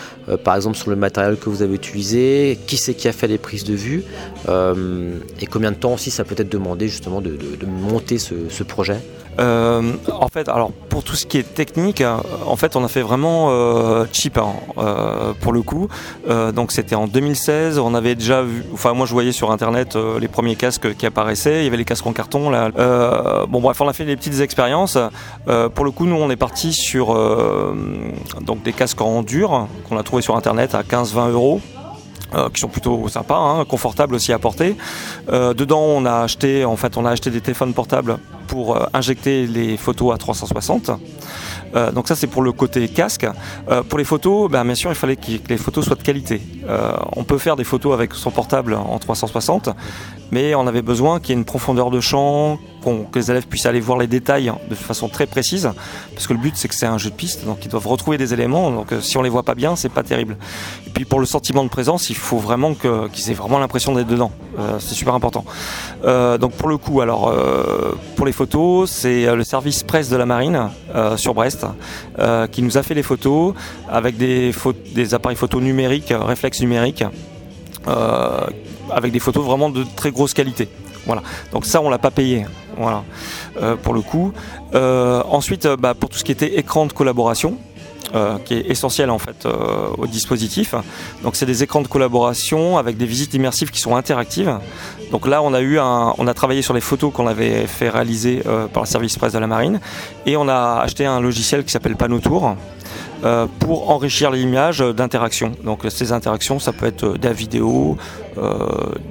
par 0.45 0.57
exemple 0.57 0.77
sur 0.77 0.91
le 0.91 0.97
matériel 0.97 1.37
que 1.37 1.49
vous 1.49 1.63
avez 1.63 1.75
utilisé, 1.75 2.59
qui 2.67 2.77
c'est 2.77 2.95
qui 2.95 3.09
a 3.09 3.13
fait 3.13 3.27
les 3.27 3.39
prises 3.39 3.65
de 3.65 3.75
vue, 3.75 4.05
et 4.49 5.47
combien 5.47 5.73
de 5.73 5.77
temps 5.77 5.95
aussi 5.95 6.11
ça 6.11 6.25
peut 6.25 6.37
être 6.39 6.51
demandé 6.51 6.89
justement 6.89 7.21
de, 7.21 7.37
monter 7.67 8.19
ce 8.19 8.63
projet? 8.63 8.99
Euh, 9.39 9.93
en 10.13 10.29
fait, 10.29 10.49
alors 10.49 10.71
pour 10.73 11.03
tout 11.05 11.17
ce 11.17 11.27
qui 11.27 11.39
est 11.39 11.55
technique, 11.55 12.01
euh, 12.01 12.17
en 12.47 12.57
fait, 12.57 12.77
on 12.77 12.85
a 12.85 12.89
fait 12.89 13.03
vraiment 13.03 13.49
euh, 13.51 14.07
cheap 14.13 14.39
hein, 14.39 14.53
euh, 14.79 15.33
pour 15.41 15.53
le 15.53 15.63
coup. 15.63 15.89
Euh, 16.29 16.53
donc 16.53 16.73
c'était 16.73 16.95
en 16.95 17.07
2016. 17.07 17.79
On 17.79 17.95
avait 17.95 18.15
déjà 18.15 18.43
vu, 18.43 18.65
enfin 18.73 18.93
moi 18.93 19.07
je 19.07 19.13
voyais 19.13 19.33
sur 19.33 19.51
internet 19.51 19.97
les 20.21 20.29
premiers 20.29 20.57
casques 20.57 20.95
qui 20.97 21.07
apparaissaient. 21.07 21.63
Il 21.63 21.65
y 21.65 21.69
avait 21.69 21.77
les 21.77 21.85
casques 21.85 22.07
en 22.07 22.13
carton 22.13 22.51
là. 22.51 22.71
bon 23.49 23.61
bref, 23.61 23.81
on 23.81 23.89
a 23.89 23.93
fait 23.93 24.05
des 24.05 24.17
petites 24.17 24.41
expériences. 24.41 24.99
pour 25.75 25.85
le 25.85 25.91
coup, 25.91 26.07
nous 26.07 26.17
on 26.17 26.31
est 26.31 26.37
parti 26.37 26.73
sur 26.73 27.15
donc 28.41 28.63
des 28.63 28.73
casques 28.73 29.01
en 29.01 29.23
dur 29.23 29.69
qu'on 29.89 29.99
a 29.99 30.03
trouvé 30.03 30.23
sur 30.23 30.37
internet 30.37 30.75
à 30.75 30.83
15-20 30.83 31.31
euros. 31.31 31.61
Euh, 32.35 32.49
qui 32.51 32.61
sont 32.61 32.69
plutôt 32.69 33.09
sympas, 33.09 33.39
hein, 33.39 33.65
confortables 33.65 34.15
aussi 34.15 34.33
à 34.33 34.39
porter. 34.39 34.77
Euh, 35.29 35.55
dedans, 35.55 35.83
on 35.83 36.05
a 36.05 36.23
acheté, 36.23 36.65
en 36.65 36.77
fait, 36.77 36.97
on 36.97 37.05
a 37.05 37.11
acheté 37.11 37.31
des 37.31 37.41
téléphones 37.41 37.75
portables 37.75 38.19
pour 38.49 38.77
euh, 38.77 38.87
injecter 38.93 39.47
les 39.47 39.77
photos 39.77 40.13
à 40.15 40.19
360. 40.19 40.91
Euh, 41.77 41.93
donc 41.93 42.09
ça 42.09 42.17
c'est 42.17 42.27
pour 42.27 42.43
le 42.43 42.53
côté 42.53 42.89
casque. 42.89 43.27
Pour 43.89 43.99
les 43.99 44.05
photos, 44.05 44.51
ben, 44.51 44.65
bien 44.65 44.75
sûr 44.75 44.91
il 44.91 44.97
fallait 44.97 45.17
que 45.17 45.31
les 45.49 45.57
photos 45.57 45.85
soient 45.85 45.97
de 45.97 46.03
qualité. 46.03 46.41
Euh, 46.69 46.97
on 47.17 47.25
peut 47.25 47.39
faire 47.39 47.57
des 47.57 47.65
photos 47.65 47.93
avec 47.95 48.15
son 48.15 48.31
portable 48.31 48.75
en 48.75 48.99
360, 48.99 49.71
mais 50.31 50.55
on 50.55 50.67
avait 50.67 50.83
besoin 50.83 51.21
qu'il 51.21 51.31
y 51.31 51.33
ait 51.33 51.41
une 51.41 51.45
profondeur 51.45 51.91
de 51.91 52.01
champ, 52.01 52.59
que 52.85 53.19
les 53.19 53.31
élèves 53.31 53.47
puissent 53.47 53.65
aller 53.65 53.81
voir 53.81 53.97
les 53.97 54.07
détails 54.07 54.53
de 54.69 54.75
façon 54.75 55.09
très 55.09 55.27
précise, 55.27 55.71
parce 56.13 56.27
que 56.27 56.35
le 56.35 56.39
but 56.39 56.55
c'est 56.55 56.69
que 56.69 56.75
c'est 56.75 56.85
un 56.85 56.99
jeu 56.99 57.09
de 57.09 57.15
piste, 57.15 57.47
donc 57.47 57.65
ils 57.65 57.71
doivent 57.71 57.87
retrouver 57.87 58.19
des 58.19 58.35
éléments, 58.35 58.71
donc 58.71 58.89
si 59.01 59.17
on 59.17 59.23
les 59.23 59.31
voit 59.31 59.43
pas 59.43 59.55
bien, 59.55 59.75
c'est 59.75 59.89
pas 59.89 60.03
terrible. 60.03 60.37
Et 60.87 60.91
puis 60.91 61.07
pour 61.07 61.19
le 61.19 61.25
sentiment 61.25 61.65
de 61.65 61.71
présence, 61.71 62.11
il 62.11 62.17
faut 62.17 62.37
vraiment 62.37 62.75
qu'ils 62.75 63.31
aient 63.31 63.35
vraiment 63.35 63.59
l'impression 63.59 63.95
d'être 63.95 64.07
dedans, 64.07 64.33
c'est 64.81 64.95
super 64.95 65.15
important. 65.15 65.47
donc 66.03 66.53
pour 66.53 66.69
le 66.69 66.77
coup, 66.77 67.01
alors 67.01 67.35
pour 68.17 68.27
les 68.27 68.33
photos, 68.33 68.91
c'est 68.91 69.35
le 69.35 69.45
service 69.45 69.83
presse 69.83 70.11
de 70.11 70.17
la 70.17 70.27
marine 70.27 70.69
sur 71.17 71.33
Brest 71.33 71.65
euh, 72.19 72.47
qui 72.47 72.63
nous 72.63 72.79
a 72.79 72.83
fait 72.83 72.95
les 72.95 73.03
photos 73.03 73.55
avec 73.89 74.17
des, 74.17 74.53
des 74.95 75.15
appareils 75.15 75.37
photo 75.37 75.61
numériques, 75.61 76.13
réflexes 76.17 76.54
numériques, 76.61 77.05
euh, 77.89 78.47
avec 78.91 79.13
des 79.13 79.19
photos 79.19 79.45
vraiment 79.45 79.71
de 79.71 79.85
très 79.97 80.11
grosse 80.11 80.35
qualité. 80.35 80.69
Voilà. 81.07 81.23
Donc 81.53 81.67
ça, 81.67 81.81
on 81.83 81.91
l'a 81.91 81.99
pas 81.99 82.11
payé. 82.11 82.47
Voilà. 82.77 83.05
Euh, 83.61 83.77
pour 83.77 83.95
le 83.95 84.01
coup. 84.01 84.33
ensuite, 84.73 85.67
bah, 85.67 85.95
pour 85.95 86.09
tout 86.11 86.19
ce 86.19 86.25
qui 86.25 86.33
était 86.33 86.59
écran 86.59 86.87
de 86.87 86.93
collaboration, 86.93 87.59
euh, 88.15 88.39
qui 88.45 88.55
est 88.55 88.71
essentiel 88.71 89.11
en 89.11 89.19
fait 89.19 89.45
euh, 89.45 89.89
au 89.99 90.07
dispositif. 90.07 90.75
Donc 91.23 91.37
c'est 91.37 91.47
des 91.47 91.63
écrans 91.63 91.81
de 91.81 91.89
collaboration 91.89 92.77
avec 92.77 92.97
des 92.97 93.07
visites 93.07 93.35
immersives 93.35 93.71
qui 93.71 93.81
sont 93.81 93.97
interactives. 93.97 94.59
Donc 95.11 95.27
là 95.27 95.43
on 95.43 95.53
a 95.55 95.61
eu 95.61 95.81
on 95.81 96.27
a 96.27 96.35
travaillé 96.35 96.63
sur 96.63 96.75
les 96.75 96.81
photos 96.81 97.13
qu'on 97.13 97.27
avait 97.27 97.67
fait 97.67 97.89
réaliser 97.89 98.43
euh, 98.47 98.67
par 98.67 98.83
le 98.83 98.89
service 98.89 99.17
presse 99.17 99.33
de 99.33 99.39
la 99.39 99.47
marine 99.47 99.81
et 100.27 100.37
on 100.37 100.49
a 100.49 100.81
acheté 100.83 101.07
un 101.07 101.21
logiciel 101.21 101.65
qui 101.65 101.73
s'appelle 101.73 101.97
Panotour 101.97 102.47
euh, 102.47 102.53
pour 103.59 103.91
enrichir 103.91 104.31
l'image 104.31 104.81
d'interaction. 104.81 105.53
Donc 105.65 105.81
ces 105.89 106.13
interactions, 106.13 106.59
ça 106.59 106.73
peut 106.73 106.87
être 106.87 107.17
de 107.17 107.27
la 107.27 107.33
vidéo, 107.33 107.97
euh, 107.97 108.24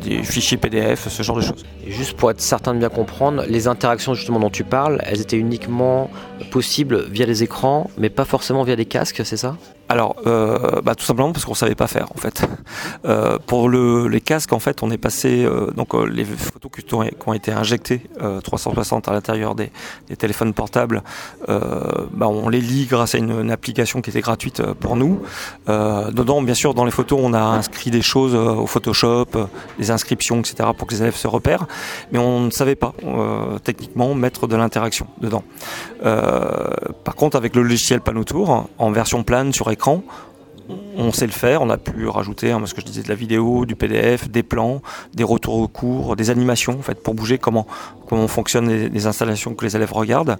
des 0.01 0.23
fichiers 0.23 0.57
PDF, 0.57 1.07
ce 1.07 1.23
genre 1.23 1.37
de 1.37 1.41
choses. 1.41 1.65
Et 1.85 1.91
juste 1.91 2.17
pour 2.17 2.31
être 2.31 2.41
certain 2.41 2.73
de 2.73 2.79
bien 2.79 2.89
comprendre, 2.89 3.43
les 3.47 3.67
interactions 3.67 4.13
justement 4.13 4.39
dont 4.39 4.49
tu 4.49 4.63
parles, 4.63 5.01
elles 5.05 5.21
étaient 5.21 5.37
uniquement 5.37 6.09
possibles 6.51 7.05
via 7.09 7.25
les 7.25 7.43
écrans, 7.43 7.89
mais 7.97 8.09
pas 8.09 8.25
forcément 8.25 8.63
via 8.63 8.75
des 8.75 8.85
casques, 8.85 9.21
c'est 9.23 9.37
ça? 9.37 9.55
Alors, 9.89 10.15
euh, 10.25 10.81
bah, 10.81 10.95
tout 10.95 11.03
simplement 11.03 11.33
parce 11.33 11.45
qu'on 11.45 11.53
savait 11.53 11.75
pas 11.75 11.87
faire 11.87 12.07
en 12.15 12.19
fait. 12.19 12.43
Euh, 13.05 13.37
pour 13.45 13.67
le, 13.67 14.07
les 14.07 14.21
casques, 14.21 14.53
en 14.53 14.59
fait, 14.59 14.81
on 14.81 14.89
est 14.89 14.97
passé 14.97 15.43
euh, 15.43 15.71
donc 15.71 15.93
euh, 15.93 16.05
les 16.05 16.23
photos 16.23 16.71
qui 16.71 16.93
ont, 16.93 17.03
qui 17.03 17.27
ont 17.27 17.33
été 17.33 17.51
injectées 17.51 18.01
360 18.43 19.09
à 19.09 19.11
l'intérieur 19.11 19.55
des, 19.55 19.71
des, 20.07 20.15
téléphones 20.15 20.53
portables, 20.53 21.03
bah, 21.47 22.27
on 22.27 22.47
les 22.47 22.61
lit 22.61 22.85
grâce 22.85 23.15
à 23.15 23.17
une, 23.17 23.31
une, 23.31 23.51
application 23.51 24.01
qui 24.01 24.09
était 24.11 24.21
gratuite 24.21 24.61
pour 24.79 24.95
nous. 24.95 25.21
dedans, 25.67 26.41
bien 26.41 26.53
sûr, 26.53 26.73
dans 26.73 26.85
les 26.85 26.91
photos, 26.91 27.19
on 27.21 27.33
a 27.33 27.41
inscrit 27.41 27.91
des 27.91 28.01
choses 28.01 28.35
au 28.35 28.67
Photoshop, 28.67 29.12
des 29.77 29.91
inscriptions, 29.91 30.39
etc., 30.39 30.69
pour 30.77 30.87
que 30.87 30.93
les 30.93 31.01
élèves 31.01 31.15
se 31.15 31.27
repèrent, 31.27 31.67
mais 32.11 32.19
on 32.19 32.41
ne 32.41 32.51
savait 32.51 32.75
pas 32.75 32.93
techniquement 33.63 34.13
mettre 34.15 34.47
de 34.47 34.55
l'interaction 34.55 35.07
dedans. 35.19 35.43
par 36.01 37.15
contre, 37.15 37.37
avec 37.37 37.55
le 37.55 37.63
logiciel 37.63 38.01
Panotour, 38.01 38.69
en 38.77 38.91
version 38.91 39.23
plane 39.23 39.53
sur 39.53 39.69
écran, 39.71 40.03
on 40.95 41.11
sait 41.11 41.25
le 41.25 41.31
faire, 41.31 41.61
on 41.61 41.69
a 41.69 41.77
pu 41.77 42.07
rajouter, 42.07 42.51
hein, 42.51 42.61
ce 42.65 42.73
que 42.73 42.81
je 42.81 42.85
disais, 42.85 43.03
de 43.03 43.09
la 43.09 43.15
vidéo, 43.15 43.65
du 43.65 43.75
PDF, 43.75 44.29
des 44.29 44.43
plans, 44.43 44.81
des 45.13 45.23
retours 45.23 45.55
au 45.55 45.67
cours, 45.67 46.15
des 46.15 46.29
animations 46.29 46.79
en 46.79 46.93
pour 46.93 47.13
bouger 47.13 47.37
comment 47.37 47.67
fonctionnent 48.27 48.69
les, 48.69 49.07
installations 49.07 49.55
que 49.55 49.65
les 49.65 49.75
élèves 49.75 49.91
regardent. 49.91 50.37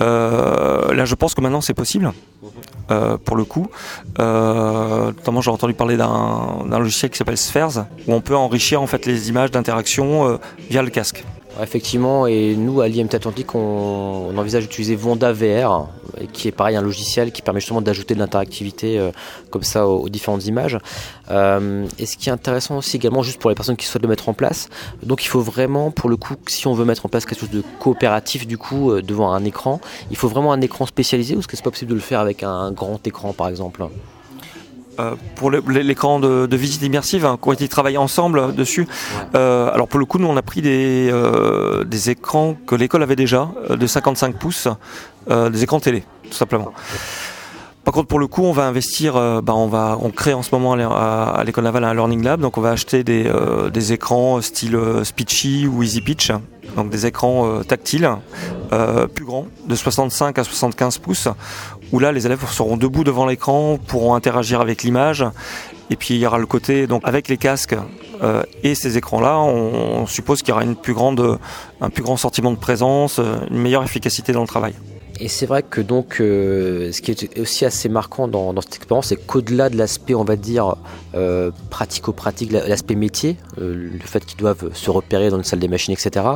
Euh, 0.00 0.92
là, 0.94 1.04
je 1.04 1.14
pense 1.14 1.34
que 1.34 1.40
maintenant 1.40 1.60
c'est 1.60 1.74
possible. 1.74 2.12
Euh, 2.90 3.16
pour 3.16 3.36
le 3.36 3.44
coup, 3.44 3.68
euh, 4.20 5.06
notamment 5.06 5.40
j'ai 5.40 5.50
entendu 5.50 5.74
parler 5.74 5.96
d'un 5.96 6.78
logiciel 6.78 7.10
qui 7.10 7.18
s'appelle 7.18 7.36
Spheres 7.36 7.86
où 8.06 8.12
on 8.12 8.20
peut 8.20 8.36
enrichir 8.36 8.80
en 8.80 8.86
fait 8.86 9.06
les 9.06 9.28
images 9.28 9.50
d'interaction 9.50 10.38
via 10.70 10.82
le 10.82 10.90
casque. 10.90 11.24
Effectivement, 11.62 12.26
et 12.26 12.54
nous 12.54 12.80
à 12.80 12.88
l'IMT 12.88 13.14
Atlantique, 13.14 13.54
on, 13.54 14.36
envisage 14.36 14.64
d'utiliser 14.64 14.94
Vonda 14.94 15.32
VR, 15.32 15.88
qui 16.32 16.48
est 16.48 16.52
pareil 16.52 16.76
un 16.76 16.82
logiciel 16.82 17.32
qui 17.32 17.40
permet 17.40 17.60
justement 17.60 17.80
d'ajouter 17.80 18.14
de 18.14 18.18
l'interactivité 18.18 18.98
euh, 18.98 19.10
comme 19.50 19.62
ça 19.62 19.86
aux, 19.86 20.08
différentes 20.08 20.46
images. 20.46 20.78
Euh, 21.30 21.86
et 21.98 22.06
ce 22.06 22.16
qui 22.16 22.28
est 22.28 22.32
intéressant 22.32 22.76
aussi 22.78 22.96
également, 22.96 23.22
juste 23.22 23.40
pour 23.40 23.50
les 23.50 23.56
personnes 23.56 23.76
qui 23.76 23.86
souhaitent 23.86 24.02
le 24.02 24.08
mettre 24.08 24.28
en 24.28 24.34
place, 24.34 24.68
donc 25.02 25.24
il 25.24 25.28
faut 25.28 25.40
vraiment, 25.40 25.90
pour 25.90 26.10
le 26.10 26.16
coup, 26.16 26.34
si 26.46 26.66
on 26.66 26.74
veut 26.74 26.84
mettre 26.84 27.06
en 27.06 27.08
place 27.08 27.24
quelque 27.24 27.40
chose 27.40 27.50
de 27.50 27.62
coopératif 27.80 28.46
du 28.46 28.58
coup 28.58 28.90
euh, 28.90 29.02
devant 29.02 29.32
un 29.32 29.44
écran, 29.44 29.80
il 30.10 30.16
faut 30.16 30.28
vraiment 30.28 30.52
un 30.52 30.60
écran 30.60 30.84
spécialisé 30.84 31.36
ou 31.36 31.38
est-ce 31.38 31.48
que 31.48 31.56
c'est 31.56 31.64
pas 31.64 31.70
possible 31.70 31.90
de 31.90 31.96
le 31.96 32.00
faire 32.00 32.20
avec 32.20 32.42
un 32.42 32.70
grand 32.70 33.04
écran 33.06 33.32
par 33.32 33.48
exemple? 33.48 33.86
Pour 35.34 35.50
l'écran 35.50 36.20
de, 36.20 36.56
visite 36.56 36.82
immersive, 36.82 37.24
hein, 37.24 37.38
qui 37.40 37.48
ont 37.48 37.52
été 37.52 37.68
travaillés 37.68 37.98
ensemble 37.98 38.54
dessus. 38.54 38.86
Euh, 39.34 39.70
alors 39.72 39.88
pour 39.88 40.00
le 40.00 40.06
coup, 40.06 40.18
nous 40.18 40.28
on 40.28 40.36
a 40.36 40.42
pris 40.42 40.62
des, 40.62 41.08
euh, 41.10 41.84
des 41.84 42.10
écrans 42.10 42.56
que 42.66 42.74
l'école 42.74 43.02
avait 43.02 43.16
déjà, 43.16 43.50
de 43.70 43.86
55 43.86 44.36
pouces, 44.36 44.68
des 45.28 45.62
écrans 45.62 45.80
télé, 45.80 46.04
tout 46.24 46.36
simplement. 46.36 46.72
Par 47.84 47.94
contre, 47.94 48.08
pour 48.08 48.18
le 48.18 48.26
coup, 48.26 48.42
on 48.42 48.52
va 48.52 48.66
investir, 48.66 49.14
bah, 49.42 49.54
on 49.54 49.68
va, 49.68 49.96
on 50.00 50.10
crée 50.10 50.34
en 50.34 50.42
ce 50.42 50.50
moment 50.52 50.72
à 50.72 51.42
l'école 51.44 51.64
navale 51.64 51.84
un 51.84 51.94
learning 51.94 52.22
lab, 52.22 52.40
donc 52.40 52.58
on 52.58 52.60
va 52.60 52.70
acheter 52.70 53.04
des, 53.04 53.30
des 53.72 53.92
écrans 53.92 54.40
style 54.40 54.78
Speechy 55.04 55.66
ou 55.66 55.82
Easy 55.82 56.00
Pitch, 56.00 56.32
donc 56.76 56.90
des 56.90 57.06
écrans 57.06 57.62
tactiles, 57.62 58.10
plus 59.14 59.24
grands, 59.24 59.46
de 59.66 59.74
65 59.74 60.38
à 60.38 60.44
75 60.44 60.98
pouces, 60.98 61.28
où 61.92 61.98
là 61.98 62.12
les 62.12 62.26
élèves 62.26 62.44
seront 62.50 62.76
debout 62.76 63.04
devant 63.04 63.26
l'écran, 63.26 63.78
pourront 63.86 64.14
interagir 64.14 64.60
avec 64.60 64.82
l'image, 64.82 65.24
et 65.90 65.96
puis 65.96 66.14
il 66.14 66.18
y 66.18 66.26
aura 66.26 66.38
le 66.38 66.46
côté 66.46 66.86
donc 66.86 67.02
avec 67.04 67.28
les 67.28 67.36
casques 67.36 67.76
euh, 68.22 68.42
et 68.62 68.74
ces 68.74 68.96
écrans-là, 68.96 69.38
on, 69.38 70.06
suppose 70.06 70.40
qu'il 70.40 70.50
y 70.50 70.52
aura 70.52 70.64
une 70.64 70.76
plus 70.76 70.94
grande, 70.94 71.38
un 71.80 71.90
plus 71.90 72.02
grand 72.02 72.16
sentiment 72.16 72.50
de 72.50 72.56
présence, 72.56 73.20
une 73.50 73.58
meilleure 73.58 73.84
efficacité 73.84 74.32
dans 74.32 74.40
le 74.40 74.48
travail. 74.48 74.74
Et 75.18 75.28
c'est 75.28 75.46
vrai 75.46 75.62
que 75.62 75.80
donc, 75.80 76.20
euh, 76.20 76.92
ce 76.92 77.00
qui 77.00 77.10
est 77.10 77.38
aussi 77.38 77.64
assez 77.64 77.88
marquant 77.88 78.28
dans, 78.28 78.60
cette 78.60 78.76
expérience, 78.76 79.06
c'est 79.06 79.16
qu'au-delà 79.16 79.70
de 79.70 79.76
l'aspect, 79.76 80.14
on 80.14 80.24
va 80.24 80.36
dire, 80.36 80.76
euh, 81.14 81.50
pratico-pratique, 81.70 82.52
l'aspect 82.52 82.96
métier, 82.96 83.36
euh, 83.58 83.90
le 83.92 84.06
fait 84.06 84.24
qu'ils 84.24 84.38
doivent 84.38 84.74
se 84.74 84.90
repérer 84.90 85.30
dans 85.30 85.38
une 85.38 85.44
salle 85.44 85.58
des 85.58 85.68
machines, 85.68 85.94
etc., 85.94 86.26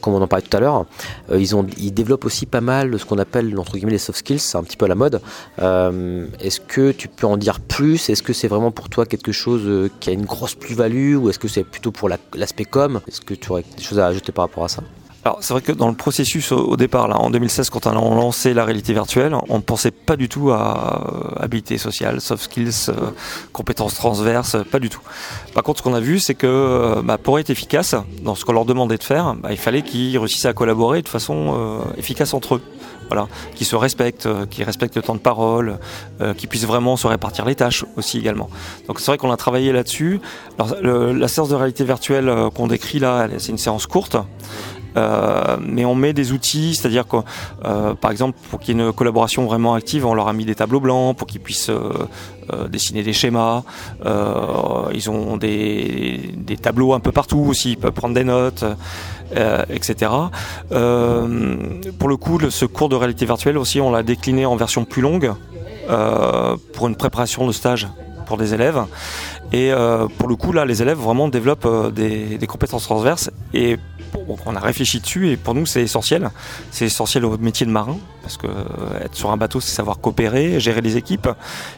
comme 0.00 0.14
on 0.14 0.22
en 0.22 0.26
parlait 0.26 0.44
tout 0.48 0.56
à 0.56 0.60
l'heure, 0.60 0.86
ils, 1.32 1.50
ils 1.78 1.92
développent 1.92 2.24
aussi 2.24 2.46
pas 2.46 2.60
mal 2.60 2.98
ce 2.98 3.04
qu'on 3.04 3.18
appelle, 3.18 3.58
entre 3.58 3.72
guillemets, 3.72 3.92
les 3.92 3.98
soft 3.98 4.18
skills, 4.18 4.38
c'est 4.38 4.58
un 4.58 4.62
petit 4.62 4.76
peu 4.76 4.84
à 4.84 4.88
la 4.88 4.94
mode. 4.94 5.20
est-ce 5.58 6.60
que 6.60 6.92
tu 6.92 7.08
peux 7.08 7.26
en 7.26 7.36
dire 7.36 7.60
plus? 7.60 8.10
Est-ce 8.10 8.22
que 8.22 8.32
c'est 8.32 8.48
vraiment 8.48 8.70
pour 8.70 8.88
toi 8.88 9.06
quelque 9.06 9.32
chose 9.32 9.90
qui 10.00 10.10
a 10.10 10.12
une 10.12 10.24
grosse 10.24 10.54
plus-value? 10.54 11.16
Ou 11.16 11.30
est-ce 11.30 11.38
que 11.38 11.48
c'est 11.48 11.64
plutôt 11.64 11.92
pour 11.92 12.08
l'aspect 12.34 12.64
com? 12.64 13.00
Est-ce 13.08 13.20
que 13.20 13.34
tu 13.34 13.50
aurais 13.50 13.64
des 13.76 13.82
choses 13.82 13.98
à 13.98 14.06
ajouter 14.06 14.32
par 14.32 14.44
rapport 14.44 14.64
à 14.64 14.68
ça? 14.68 14.82
Alors 15.24 15.38
c'est 15.40 15.52
vrai 15.52 15.62
que 15.62 15.70
dans 15.70 15.88
le 15.88 15.94
processus 15.94 16.50
au, 16.50 16.76
départ, 16.76 17.06
là, 17.06 17.16
en 17.16 17.30
2016, 17.30 17.70
quand 17.70 17.86
on 17.86 17.90
a 17.90 17.94
lancé 17.94 18.54
la 18.54 18.64
réalité 18.64 18.92
virtuelle, 18.92 19.36
on 19.48 19.58
ne 19.58 19.62
pensait 19.62 19.92
pas 19.92 20.16
du 20.16 20.28
tout 20.28 20.50
à 20.50 21.36
euh, 21.38 21.44
habilité 21.44 21.78
sociale, 21.78 22.20
soft 22.20 22.44
skills, 22.44 22.88
euh, 22.88 23.10
compétences 23.52 23.94
transverses, 23.94 24.56
pas 24.70 24.80
du 24.80 24.88
tout. 24.88 25.00
Par 25.54 25.62
contre, 25.62 25.78
ce 25.78 25.84
qu'on 25.84 25.94
a 25.94 26.00
vu, 26.00 26.18
c'est 26.18 26.34
que 26.34 26.48
euh, 26.48 27.02
bah, 27.02 27.18
pour 27.18 27.38
être 27.38 27.50
efficace 27.50 27.94
dans 28.22 28.34
ce 28.34 28.44
qu'on 28.44 28.52
leur 28.52 28.64
demandait 28.64 28.98
de 28.98 29.04
faire, 29.04 29.34
bah, 29.34 29.50
il 29.52 29.58
fallait 29.58 29.82
qu'ils 29.82 30.18
réussissent 30.18 30.46
à 30.46 30.54
collaborer 30.54 31.02
de 31.02 31.08
façon 31.08 31.82
efficace 31.96 32.34
entre 32.34 32.56
eux. 32.56 32.62
Voilà, 33.08 33.28
qui 33.56 33.66
se 33.66 33.76
respectent, 33.76 34.28
qui 34.48 34.64
respectent 34.64 34.96
le 34.96 35.02
temps 35.02 35.14
de 35.14 35.20
parole, 35.20 35.78
qui 36.38 36.46
puissent 36.46 36.64
vraiment 36.64 36.96
se 36.96 37.06
répartir 37.06 37.44
les 37.44 37.54
tâches 37.54 37.84
aussi 37.96 38.16
également. 38.16 38.48
Donc 38.86 39.00
c'est 39.00 39.06
vrai 39.06 39.18
qu'on 39.18 39.30
a 39.30 39.36
travaillé 39.36 39.70
là-dessus. 39.70 40.20
La 40.58 41.28
séance 41.28 41.50
de 41.50 41.54
réalité 41.54 41.84
virtuelle 41.84 42.32
qu'on 42.54 42.68
décrit 42.68 43.00
là, 43.00 43.28
c'est 43.36 43.50
une 43.50 43.58
séance 43.58 43.86
courte. 43.86 44.16
Euh, 44.96 45.56
mais 45.60 45.84
on 45.84 45.94
met 45.94 46.12
des 46.12 46.32
outils, 46.32 46.74
c'est-à-dire 46.74 47.06
que, 47.06 47.16
euh, 47.64 47.94
par 47.94 48.10
exemple, 48.10 48.38
pour 48.50 48.60
qu'il 48.60 48.76
y 48.76 48.80
ait 48.80 48.84
une 48.84 48.92
collaboration 48.92 49.46
vraiment 49.46 49.74
active, 49.74 50.06
on 50.06 50.14
leur 50.14 50.28
a 50.28 50.32
mis 50.32 50.44
des 50.44 50.54
tableaux 50.54 50.80
blancs 50.80 51.16
pour 51.16 51.26
qu'ils 51.26 51.40
puissent 51.40 51.70
euh, 51.70 52.68
dessiner 52.68 53.02
des 53.02 53.12
schémas. 53.12 53.62
ils 54.04 55.10
ont 55.10 55.36
des, 55.36 56.32
des, 56.36 56.56
tableaux 56.56 56.92
un 56.92 57.00
peu 57.00 57.12
partout 57.12 57.38
aussi, 57.38 57.72
ils 57.72 57.78
peuvent 57.78 57.92
prendre 57.92 58.14
des 58.14 58.24
notes, 58.24 58.64
etc. 59.70 60.10
pour 60.68 62.08
le 62.08 62.16
coup, 62.16 62.38
ce 62.50 62.64
cours 62.66 62.88
de 62.88 62.96
réalité 62.96 63.24
virtuelle 63.24 63.56
aussi, 63.56 63.80
on 63.80 63.90
l'a 63.90 64.02
décliné 64.02 64.44
en 64.44 64.56
version 64.56 64.84
plus 64.84 65.02
longue 65.02 65.32
pour 66.72 66.88
une 66.88 66.96
préparation 66.96 67.46
de 67.46 67.52
stage 67.52 67.88
pour 68.32 68.38
des 68.38 68.54
élèves. 68.54 68.82
Et 69.52 69.72
pour 70.16 70.26
le 70.26 70.36
coup, 70.36 70.52
là, 70.52 70.64
les 70.64 70.80
élèves 70.80 70.96
vraiment 70.96 71.28
développent 71.28 71.92
des, 71.92 72.38
des 72.38 72.46
compétences 72.46 72.84
transverses 72.84 73.30
et 73.52 73.78
on 74.46 74.56
a 74.56 74.60
réfléchi 74.60 75.00
dessus 75.00 75.30
et 75.30 75.36
pour 75.36 75.54
nous 75.54 75.66
c'est 75.66 75.82
essentiel. 75.82 76.30
C'est 76.70 76.86
essentiel 76.86 77.26
au 77.26 77.36
métier 77.36 77.66
de 77.66 77.70
marin 77.70 77.98
parce 78.22 78.36
que 78.36 78.46
euh, 78.46 79.04
être 79.04 79.14
sur 79.14 79.30
un 79.30 79.36
bateau 79.36 79.60
c'est 79.60 79.74
savoir 79.74 80.00
coopérer, 80.00 80.60
gérer 80.60 80.80
les 80.80 80.96
équipes, 80.96 81.28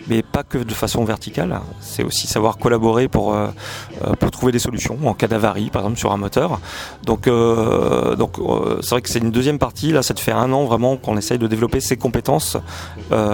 mais 0.09 0.23
pas 0.23 0.43
que 0.43 0.59
de 0.59 0.75
façon 0.75 1.05
verticale. 1.05 1.61
C'est 1.81 2.05
aussi 2.05 2.27
savoir 2.27 2.59
collaborer 2.59 3.09
pour 3.09 3.35
euh, 3.35 3.49
euh, 4.03 4.13
pour 4.15 4.31
trouver 4.31 4.53
des 4.53 4.59
solutions 4.59 4.99
en 5.05 5.15
cas 5.15 5.27
d'avarie, 5.27 5.71
par 5.71 5.83
exemple 5.83 5.99
sur 5.99 6.13
un 6.13 6.17
moteur. 6.17 6.61
Donc 7.05 7.29
donc 8.19 8.37
c'est 8.83 8.91
vrai 8.91 9.03
que 9.03 9.09
c'est 9.09 9.19
une 9.19 9.31
deuxième 9.31 9.59
partie. 9.59 9.93
Là, 9.93 10.03
ça 10.03 10.15
te 10.15 10.21
fait 10.21 10.33
un 10.33 10.53
an 10.53 10.65
vraiment 10.65 10.97
qu'on 10.97 11.17
essaye 11.17 11.39
de 11.39 11.47
développer 11.47 11.81
ces 11.81 11.97
compétences 11.97 12.57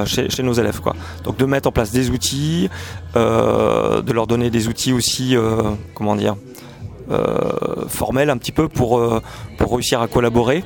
chez, 0.07 0.43
nos 0.43 0.53
élèves. 0.53 0.81
Donc 1.25 1.37
de 1.37 1.45
mettre 1.45 1.69
en 1.69 1.73
place 1.73 1.91
des 1.91 2.11
outils, 2.11 2.71
de 3.15 4.13
leur 4.13 4.27
donner 4.27 4.51
des 4.51 4.69
outils 4.69 4.93
aussi, 4.93 5.37
comment 5.95 6.17
dire 6.17 6.37
euh, 7.11 7.89
formel 7.89 8.31
un 8.31 8.37
petit 8.37 8.53
peu 8.53 8.69
pour, 8.69 8.99
euh, 8.99 9.21
réussir 9.61 10.01
à 10.01 10.09
collaborer 10.09 10.65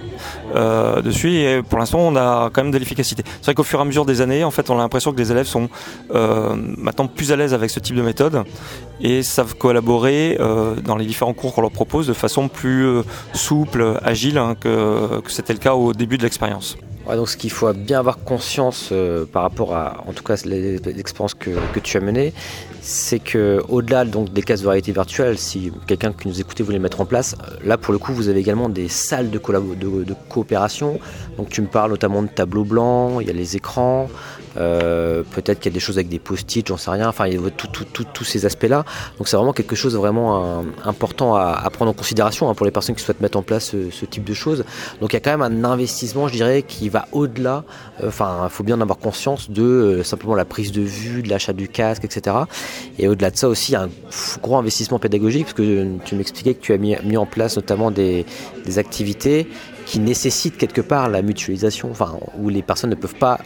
euh, 0.54 1.02
dessus. 1.02 1.34
Et 1.34 1.62
pour 1.62 1.78
l'instant, 1.78 1.98
on 2.00 2.16
a 2.16 2.50
quand 2.52 2.62
même 2.62 2.70
de 2.70 2.78
l'efficacité. 2.78 3.22
C'est 3.26 3.46
vrai 3.46 3.54
qu'au 3.54 3.64
fur 3.64 3.78
et 3.78 3.82
à 3.82 3.84
mesure 3.84 4.06
des 4.06 4.20
années, 4.20 4.44
en 4.44 4.50
fait, 4.50 4.70
on 4.70 4.78
a 4.78 4.82
l'impression 4.82 5.12
que 5.12 5.18
les 5.18 5.30
élèves 5.30 5.46
sont 5.46 5.68
maintenant 6.10 7.06
plus 7.06 7.32
à 7.32 7.36
l'aise 7.36 7.52
avec 7.52 7.70
ce 7.70 7.80
type 7.80 7.96
de 7.96 8.02
méthode 8.02 8.44
et 9.00 9.22
savent 9.22 9.56
collaborer 9.56 10.38
dans 10.84 10.96
les 10.96 11.04
différents 11.04 11.34
cours 11.34 11.54
qu'on 11.54 11.60
leur 11.60 11.70
propose 11.70 12.06
de 12.06 12.12
façon 12.12 12.48
plus 12.48 13.02
souple, 13.32 13.98
agile 14.02 14.38
hein, 14.38 14.54
que 14.58 15.20
c'était 15.28 15.52
le 15.52 15.58
cas 15.58 15.74
au 15.74 15.92
début 15.92 16.16
de 16.16 16.22
l'expérience. 16.22 16.78
Donc 17.06 17.28
ce 17.28 17.36
qu'il 17.36 17.50
faut 17.50 17.72
bien 17.72 17.98
avoir 17.98 18.18
conscience 18.18 18.92
par 19.32 19.42
rapport 19.42 19.74
à, 19.74 20.04
en 20.06 20.12
tout 20.12 20.24
cas, 20.24 20.36
l'expérience 20.44 21.34
que, 21.34 21.50
tu 21.82 21.96
as 21.96 22.00
menée, 22.00 22.32
c'est 22.84 23.18
que 23.18 23.62
au-delà 23.68 24.04
donc 24.04 24.32
des 24.32 24.42
cases 24.42 24.60
de 24.60 24.68
réalité 24.68 24.92
virtuelle, 24.92 25.38
si 25.38 25.72
quelqu'un 25.86 26.12
qui 26.12 26.28
nous 26.28 26.40
écoutait 26.40 26.62
voulait 26.62 26.78
mettre 26.78 27.00
en 27.00 27.06
place, 27.06 27.34
euh, 27.42 27.56
là 27.64 27.78
pour 27.78 27.92
le 27.92 27.98
coup 27.98 28.12
vous 28.12 28.28
avez 28.28 28.40
également 28.40 28.68
des 28.68 28.88
salles 28.88 29.30
de, 29.30 29.38
coopération. 30.28 31.00
Donc 31.38 31.48
tu 31.48 31.62
me 31.62 31.66
parles 31.66 31.90
notamment 31.90 32.22
de 32.22 32.28
tableaux 32.28 32.64
blancs, 32.64 33.18
il 33.22 33.26
y 33.26 33.30
a 33.30 33.32
les 33.32 33.56
écrans, 33.56 34.08
euh, 34.56 35.22
peut-être 35.32 35.60
qu'il 35.60 35.72
y 35.72 35.74
a 35.74 35.74
des 35.74 35.80
choses 35.80 35.96
avec 35.96 36.08
des 36.08 36.18
post-it, 36.18 36.66
j'en 36.68 36.76
sais 36.76 36.90
rien. 36.90 37.08
Enfin, 37.08 37.26
il 37.26 37.34
y 37.34 37.36
a 37.36 37.50
tous 37.50 38.24
ces 38.24 38.46
aspects-là. 38.46 38.84
Donc 39.18 39.28
c'est 39.28 39.36
vraiment 39.36 39.52
quelque 39.52 39.74
chose 39.74 39.94
de 39.94 39.98
vraiment 39.98 40.60
euh, 40.60 40.62
important 40.84 41.34
à, 41.34 41.68
prendre 41.70 41.90
en 41.90 41.94
considération 41.94 42.50
hein, 42.50 42.54
pour 42.54 42.66
les 42.66 42.72
personnes 42.72 42.94
qui 42.94 43.02
souhaitent 43.02 43.20
mettre 43.20 43.38
en 43.38 43.42
place 43.42 43.74
ce, 43.90 44.04
type 44.04 44.24
de 44.24 44.34
choses. 44.34 44.64
Donc 45.00 45.12
il 45.12 45.16
y 45.16 45.16
a 45.16 45.20
quand 45.20 45.36
même 45.36 45.42
un 45.42 45.64
investissement, 45.64 46.28
je 46.28 46.34
dirais, 46.34 46.62
qui 46.62 46.88
va 46.94 47.06
au-delà. 47.12 47.64
Euh, 48.02 48.08
enfin, 48.08 48.42
il 48.44 48.50
faut 48.50 48.64
bien 48.64 48.76
en 48.76 48.80
avoir 48.80 48.98
conscience 48.98 49.50
de 49.50 50.00
simplement 50.04 50.34
la 50.34 50.44
prise 50.44 50.72
de 50.72 50.80
vue, 50.80 51.22
de 51.22 51.28
l'achat 51.28 51.52
du 51.52 51.68
casque, 51.68 52.04
etc. 52.04 52.36
Et 52.98 53.08
au-delà 53.08 53.30
de 53.30 53.36
ça 53.36 53.48
aussi, 53.48 53.76
un 53.76 53.90
gros 54.42 54.56
investissement 54.56 54.98
pédagogique 54.98 55.44
parce 55.44 55.54
que 55.54 55.98
tu 56.04 56.14
m'expliquais 56.14 56.54
que 56.54 56.60
tu 56.60 56.72
as 56.72 56.78
mis, 56.78 57.16
en 57.16 57.26
place 57.26 57.56
notamment 57.56 57.90
des, 57.90 58.24
des 58.64 58.78
activités 58.78 59.46
qui 59.86 60.00
nécessitent 60.00 60.56
quelque 60.56 60.80
part 60.80 61.08
la 61.08 61.22
mutualisation, 61.22 61.90
enfin, 61.90 62.16
où 62.38 62.48
les 62.48 62.62
personnes 62.62 62.90
ne 62.90 62.94
peuvent 62.94 63.14
pas 63.14 63.38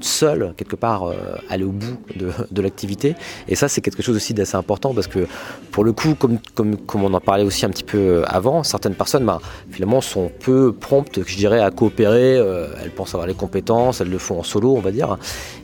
seul, 0.00 0.54
quelque 0.56 0.76
part, 0.76 1.04
euh, 1.04 1.14
aller 1.48 1.64
au 1.64 1.72
bout 1.72 1.96
de, 2.14 2.62
l'activité. 2.62 3.14
Et 3.48 3.54
ça, 3.54 3.68
c'est 3.68 3.80
quelque 3.80 4.02
chose 4.02 4.16
aussi 4.16 4.34
d'assez 4.34 4.56
important 4.56 4.94
parce 4.94 5.06
que, 5.06 5.26
pour 5.70 5.84
le 5.84 5.92
coup, 5.92 6.14
comme, 6.14 6.38
comme, 6.54 6.76
comme, 6.76 7.04
on 7.04 7.14
en 7.14 7.20
parlait 7.20 7.44
aussi 7.44 7.64
un 7.64 7.70
petit 7.70 7.84
peu 7.84 7.98
euh, 7.98 8.22
avant, 8.26 8.62
certaines 8.62 8.94
personnes, 8.94 9.24
bah, 9.24 9.40
finalement, 9.70 10.00
sont 10.00 10.30
peu 10.40 10.72
promptes, 10.72 11.20
je 11.26 11.36
dirais, 11.36 11.60
à 11.60 11.70
coopérer. 11.70 12.36
Euh, 12.36 12.68
elles 12.82 12.90
pensent 12.90 13.14
avoir 13.14 13.26
les 13.26 13.34
compétences, 13.34 14.00
elles 14.00 14.10
le 14.10 14.18
font 14.18 14.40
en 14.40 14.42
solo, 14.42 14.74
on 14.76 14.80
va 14.80 14.90
dire. 14.90 15.18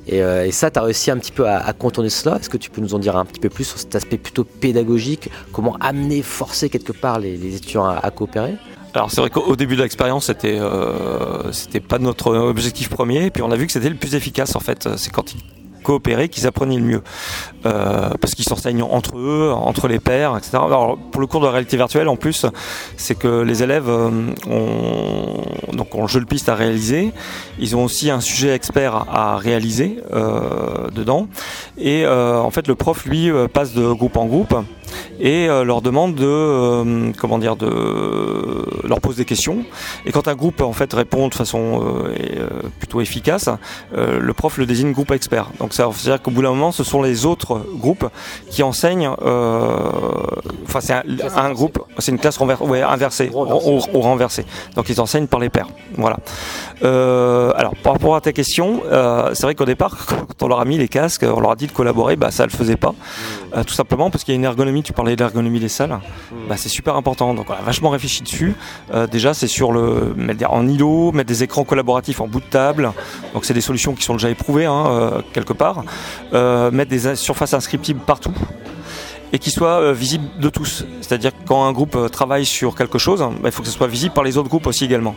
Et, 0.07 0.23
ça, 0.51 0.71
tu 0.71 0.79
as 0.79 0.83
réussi 0.83 1.11
un 1.11 1.19
petit 1.19 1.33
peu 1.33 1.49
à, 1.49 1.73
contourner 1.73 2.11
cela. 2.11 2.37
Est-ce 2.37 2.51
que 2.51 2.57
tu 2.57 2.71
peux 2.71 2.81
nous 2.81 2.95
en 2.95 2.99
dire 2.99 3.17
un 3.17 3.25
petit 3.25 3.41
peu 3.41 3.49
plus 3.49 3.65
sur 3.65 3.79
cet 3.79 3.95
aspect 3.95 4.19
plutôt 4.19 4.45
pédagogique? 4.45 5.31
Comment 5.53 5.77
amener, 5.81 6.23
forcer 6.23 6.69
quelque 6.69 6.93
part 6.93 7.19
les, 7.21 7.57
étudiants 7.57 7.87
à 7.87 8.11
coopérer? 8.11 8.57
Alors 8.94 9.11
c'est 9.11 9.20
vrai 9.20 9.30
qu'au 9.30 9.56
début 9.56 9.76
de 9.76 9.82
l'expérience, 9.82 10.26
c'était 10.26 10.58
euh, 10.58 11.50
c'était 11.52 11.80
pas 11.80 11.99
notre 11.99 12.34
objectif 12.34 12.88
premier, 12.88 13.26
et 13.26 13.30
puis 13.30 13.42
on 13.42 13.50
a 13.50 13.56
vu 13.56 13.66
que 13.66 13.72
c'était 13.72 13.88
le 13.88 13.96
plus 13.96 14.14
efficace 14.14 14.54
en 14.54 14.61
fait. 14.61 14.88
C'est 14.96 15.11
quand 15.11 15.34
coopérer 15.82 16.28
qu'ils 16.28 16.46
apprenaient 16.46 16.76
le 16.76 16.84
mieux. 16.84 17.02
Euh, 17.66 18.11
parce 18.20 18.34
qu'ils 18.34 18.44
s'enseignent 18.44 18.82
entre 18.82 19.18
eux, 19.18 19.52
entre 19.54 19.88
les 19.88 19.99
pairs, 19.99 20.37
etc. 20.37 20.52
Alors, 20.54 20.96
pour 20.96 21.20
le 21.20 21.26
cours 21.26 21.40
de 21.40 21.46
réalité 21.46 21.76
virtuelle, 21.76 22.08
en 22.08 22.16
plus, 22.16 22.46
c'est 22.96 23.16
que 23.16 23.42
les 23.42 23.62
élèves 23.62 23.88
euh, 23.88 24.11
ont, 24.49 25.75
donc, 25.75 25.94
ont 25.94 26.02
le 26.02 26.08
jeu 26.08 26.20
de 26.20 26.25
piste 26.25 26.49
à 26.49 26.54
réaliser. 26.54 27.12
Ils 27.58 27.76
ont 27.76 27.84
aussi 27.84 28.11
un 28.11 28.20
sujet 28.20 28.54
expert 28.54 29.06
à 29.12 29.37
réaliser 29.37 29.99
euh, 30.12 30.90
dedans. 30.90 31.28
Et 31.76 32.04
euh, 32.04 32.38
en 32.38 32.50
fait, 32.50 32.66
le 32.68 32.75
prof, 32.75 33.04
lui, 33.04 33.30
passe 33.52 33.75
de 33.75 33.92
groupe 33.92 34.16
en 34.16 34.26
groupe 34.26 34.54
et 35.20 35.49
euh, 35.49 35.64
leur 35.64 35.82
demande 35.82 36.14
de 36.14 36.26
euh, 36.26 37.12
comment 37.18 37.38
dire 37.38 37.56
de 37.56 37.68
leur 38.87 39.00
pose 39.00 39.16
des 39.16 39.25
questions. 39.25 39.64
Et 40.06 40.12
quand 40.12 40.28
un 40.28 40.34
groupe 40.34 40.61
en 40.61 40.72
fait 40.72 40.92
répond 40.92 41.28
de 41.28 41.34
façon 41.34 41.82
euh, 41.84 42.49
plutôt 42.78 43.00
efficace 43.00 43.49
le 43.96 44.32
prof 44.32 44.58
le 44.58 44.66
désigne 44.66 44.92
groupe 44.92 45.11
expert. 45.12 45.46
Donc 45.58 45.72
ça 45.75 45.87
veut 45.87 45.92
dire 46.02 46.20
qu'au 46.22 46.30
bout 46.30 46.42
d'un 46.42 46.50
moment 46.50 46.72
ce 46.72 46.84
sont 46.84 47.02
les 47.02 47.26
autres 47.26 47.61
groupes 47.75 48.06
qui 48.50 48.62
enseignent 48.62 49.11
enfin 50.66 50.80
c'est 50.80 50.92
un, 50.92 51.02
un 51.37 51.52
groupe 51.52 51.78
c'est 51.99 52.12
une 52.12 52.18
classe 52.18 52.38
ouais, 52.40 52.82
inversée 52.82 53.30
au, 53.32 53.44
au- 53.44 53.80
au 53.92 54.00
renversé 54.00 54.44
donc 54.76 54.88
ils 54.88 55.00
enseignent 55.00 55.26
par 55.26 55.40
les 55.40 55.50
pairs. 55.50 55.68
Voilà. 55.96 56.18
Euh, 56.82 57.52
alors 57.56 57.75
par 57.82 57.92
rapport 57.94 58.16
à 58.16 58.20
ta 58.20 58.32
question 58.32 58.82
euh, 58.90 59.30
c'est 59.34 59.44
vrai 59.44 59.54
qu'au 59.54 59.64
départ 59.64 59.96
quand 60.06 60.42
on 60.42 60.49
leur 60.49 60.61
a 60.61 60.64
mis 60.64 60.78
les 60.78 60.88
casques 60.88 61.25
on 61.28 61.40
leur 61.40 61.52
a 61.52 61.56
dit 61.56 61.66
de 61.66 61.72
collaborer 61.72 62.16
bah 62.16 62.30
ça 62.30 62.44
le 62.44 62.50
faisait 62.50 62.76
pas. 62.76 62.94
Euh, 63.56 63.64
tout 63.64 63.75
simplement 63.75 64.11
parce 64.11 64.25
qu'il 64.25 64.32
y 64.32 64.37
a 64.37 64.38
une 64.38 64.44
ergonomie, 64.44 64.82
tu 64.83 64.93
parlais 64.93 65.17
de 65.17 65.23
l'ergonomie 65.23 65.61
des 65.61 65.69
salles, 65.69 65.99
bah, 66.49 66.57
c'est 66.57 66.69
super 66.69 66.97
important. 66.97 67.35
Donc 67.35 67.51
on 67.51 67.53
a 67.53 67.62
vachement 67.62 67.91
réfléchi 67.91 68.23
dessus. 68.23 68.55
Euh, 68.93 69.07
déjà, 69.07 69.35
c'est 69.35 69.47
sur 69.47 69.73
le 69.73 70.15
mettre 70.17 70.51
en 70.51 70.67
îlot, 70.67 71.12
mettre 71.12 71.29
des 71.29 71.43
écrans 71.43 71.65
collaboratifs 71.65 72.21
en 72.21 72.29
bout 72.29 72.41
de 72.41 72.47
table. 72.47 72.93
Donc 73.35 73.45
c'est 73.45 73.55
des 73.55 73.61
solutions 73.61 73.95
qui 73.95 74.03
sont 74.03 74.15
déjà 74.15 74.31
éprouvées 74.31 74.67
hein, 74.67 74.87
euh, 74.89 75.23
quelque 75.33 75.53
part. 75.53 75.85
Euh, 76.33 76.71
mettre 76.71 76.91
des 76.91 77.17
surfaces 77.17 77.55
inscriptibles 77.55 78.01
partout 78.01 78.35
et 79.33 79.39
qui 79.39 79.51
soient 79.51 79.81
euh, 79.81 79.93
visibles 79.93 80.29
de 80.39 80.49
tous. 80.49 80.85
C'est-à-dire 81.01 81.33
que 81.33 81.47
quand 81.47 81.65
un 81.65 81.73
groupe 81.73 81.97
euh, 81.97 82.09
travaille 82.09 82.45
sur 82.45 82.75
quelque 82.75 82.99
chose, 82.99 83.21
bah, 83.21 83.47
il 83.47 83.51
faut 83.51 83.62
que 83.62 83.69
ce 83.69 83.75
soit 83.75 83.87
visible 83.87 84.15
par 84.15 84.25
les 84.25 84.37
autres 84.37 84.49
groupes 84.49 84.67
aussi 84.67 84.85
également. 84.85 85.15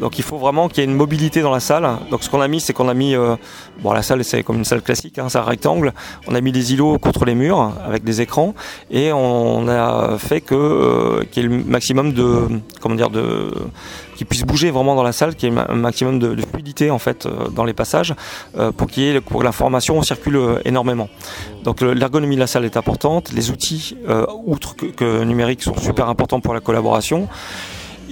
Donc 0.00 0.18
il 0.18 0.24
faut 0.24 0.38
vraiment 0.38 0.68
qu'il 0.68 0.78
y 0.78 0.80
ait 0.82 0.90
une 0.90 0.96
mobilité 0.96 1.42
dans 1.42 1.50
la 1.50 1.60
salle. 1.60 1.88
Donc 2.10 2.22
ce 2.22 2.30
qu'on 2.30 2.40
a 2.40 2.48
mis, 2.48 2.60
c'est 2.60 2.72
qu'on 2.72 2.88
a 2.88 2.94
mis, 2.94 3.14
euh, 3.14 3.36
bon 3.82 3.92
la 3.92 4.02
salle 4.02 4.24
c'est 4.24 4.42
comme 4.42 4.56
une 4.56 4.64
salle 4.64 4.82
classique, 4.82 5.18
hein, 5.18 5.28
c'est 5.28 5.38
un 5.38 5.42
rectangle. 5.42 5.92
On 6.26 6.34
a 6.34 6.40
mis 6.40 6.52
des 6.52 6.72
îlots 6.72 6.98
contre 6.98 7.24
les 7.24 7.34
murs 7.34 7.72
avec 7.84 8.04
des 8.04 8.20
écrans 8.20 8.54
et 8.90 9.12
on 9.12 9.68
a 9.68 10.18
fait 10.18 10.40
que 10.40 10.54
euh, 10.54 11.24
qu'il 11.30 11.42
y 11.42 11.46
ait 11.46 11.48
le 11.48 11.64
maximum 11.64 12.12
de, 12.12 12.48
comment 12.80 12.94
dire, 12.94 13.10
de 13.10 13.52
qui 14.16 14.24
puisse 14.24 14.44
bouger 14.44 14.70
vraiment 14.70 14.94
dans 14.94 15.02
la 15.02 15.12
salle, 15.12 15.34
qu'il 15.34 15.52
y 15.52 15.54
ait 15.54 15.58
un 15.68 15.74
maximum 15.74 16.18
de, 16.18 16.34
de 16.34 16.42
fluidité 16.42 16.90
en 16.90 16.98
fait 16.98 17.26
euh, 17.26 17.48
dans 17.48 17.64
les 17.64 17.74
passages 17.74 18.14
euh, 18.56 18.72
pour 18.72 18.88
qu'il 18.88 19.02
y 19.02 19.08
ait 19.08 19.20
pour 19.20 19.40
que 19.40 19.44
l'information 19.44 20.00
circule 20.02 20.60
énormément. 20.64 21.08
Donc 21.66 21.80
le- 21.80 21.94
l'ergonomie 21.94 22.36
de 22.36 22.40
la 22.40 22.46
salle 22.46 22.64
est 22.64 22.76
importante, 22.76 23.32
les 23.32 23.50
outils 23.50 23.96
euh, 24.08 24.24
outre 24.46 24.76
que, 24.76 24.86
que 24.86 25.24
numériques 25.24 25.64
sont 25.64 25.76
super 25.76 26.08
importants 26.08 26.40
pour 26.40 26.54
la 26.54 26.60
collaboration. 26.60 27.26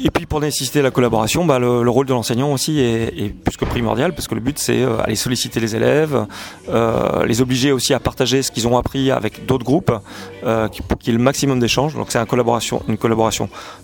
Et 0.07 0.11
puis 0.11 0.27
pour 0.27 0.41
nécessiter 0.41 0.83
la 0.83 0.91
collaboration, 0.91 1.45
bah, 1.45 1.61
le, 1.61 1.85
le 1.85 1.91
rôle 1.91 2.05
de 2.07 2.13
l'enseignant 2.13 2.53
aussi 2.53 2.81
est, 2.81 3.33
plus 3.33 3.57
que 3.57 3.65
primordial 3.65 4.13
parce 4.13 4.27
que 4.27 4.35
le 4.35 4.41
but 4.41 4.59
c'est 4.59 4.83
euh, 4.83 5.01
aller 5.05 5.15
solliciter 5.15 5.61
les 5.61 5.77
élèves, 5.77 6.27
euh, 6.69 7.25
les 7.27 7.41
obliger 7.41 7.71
aussi 7.71 7.95
à 7.95 8.01
partager 8.01 8.43
ce 8.43 8.51
qu'ils 8.51 8.67
ont 8.67 8.77
appris 8.77 9.13
avec 9.13 9.47
d'autres 9.47 9.65
groupes 9.65 9.93
pour 10.89 10.99
qu'il 10.99 11.13
y 11.13 11.15
ait 11.15 11.19
le 11.19 11.23
maximum 11.23 11.61
d'échanges. 11.61 11.95
Donc 11.95 12.07
c'est 12.11 12.19
une 12.19 12.27
collaboration, 12.27 12.83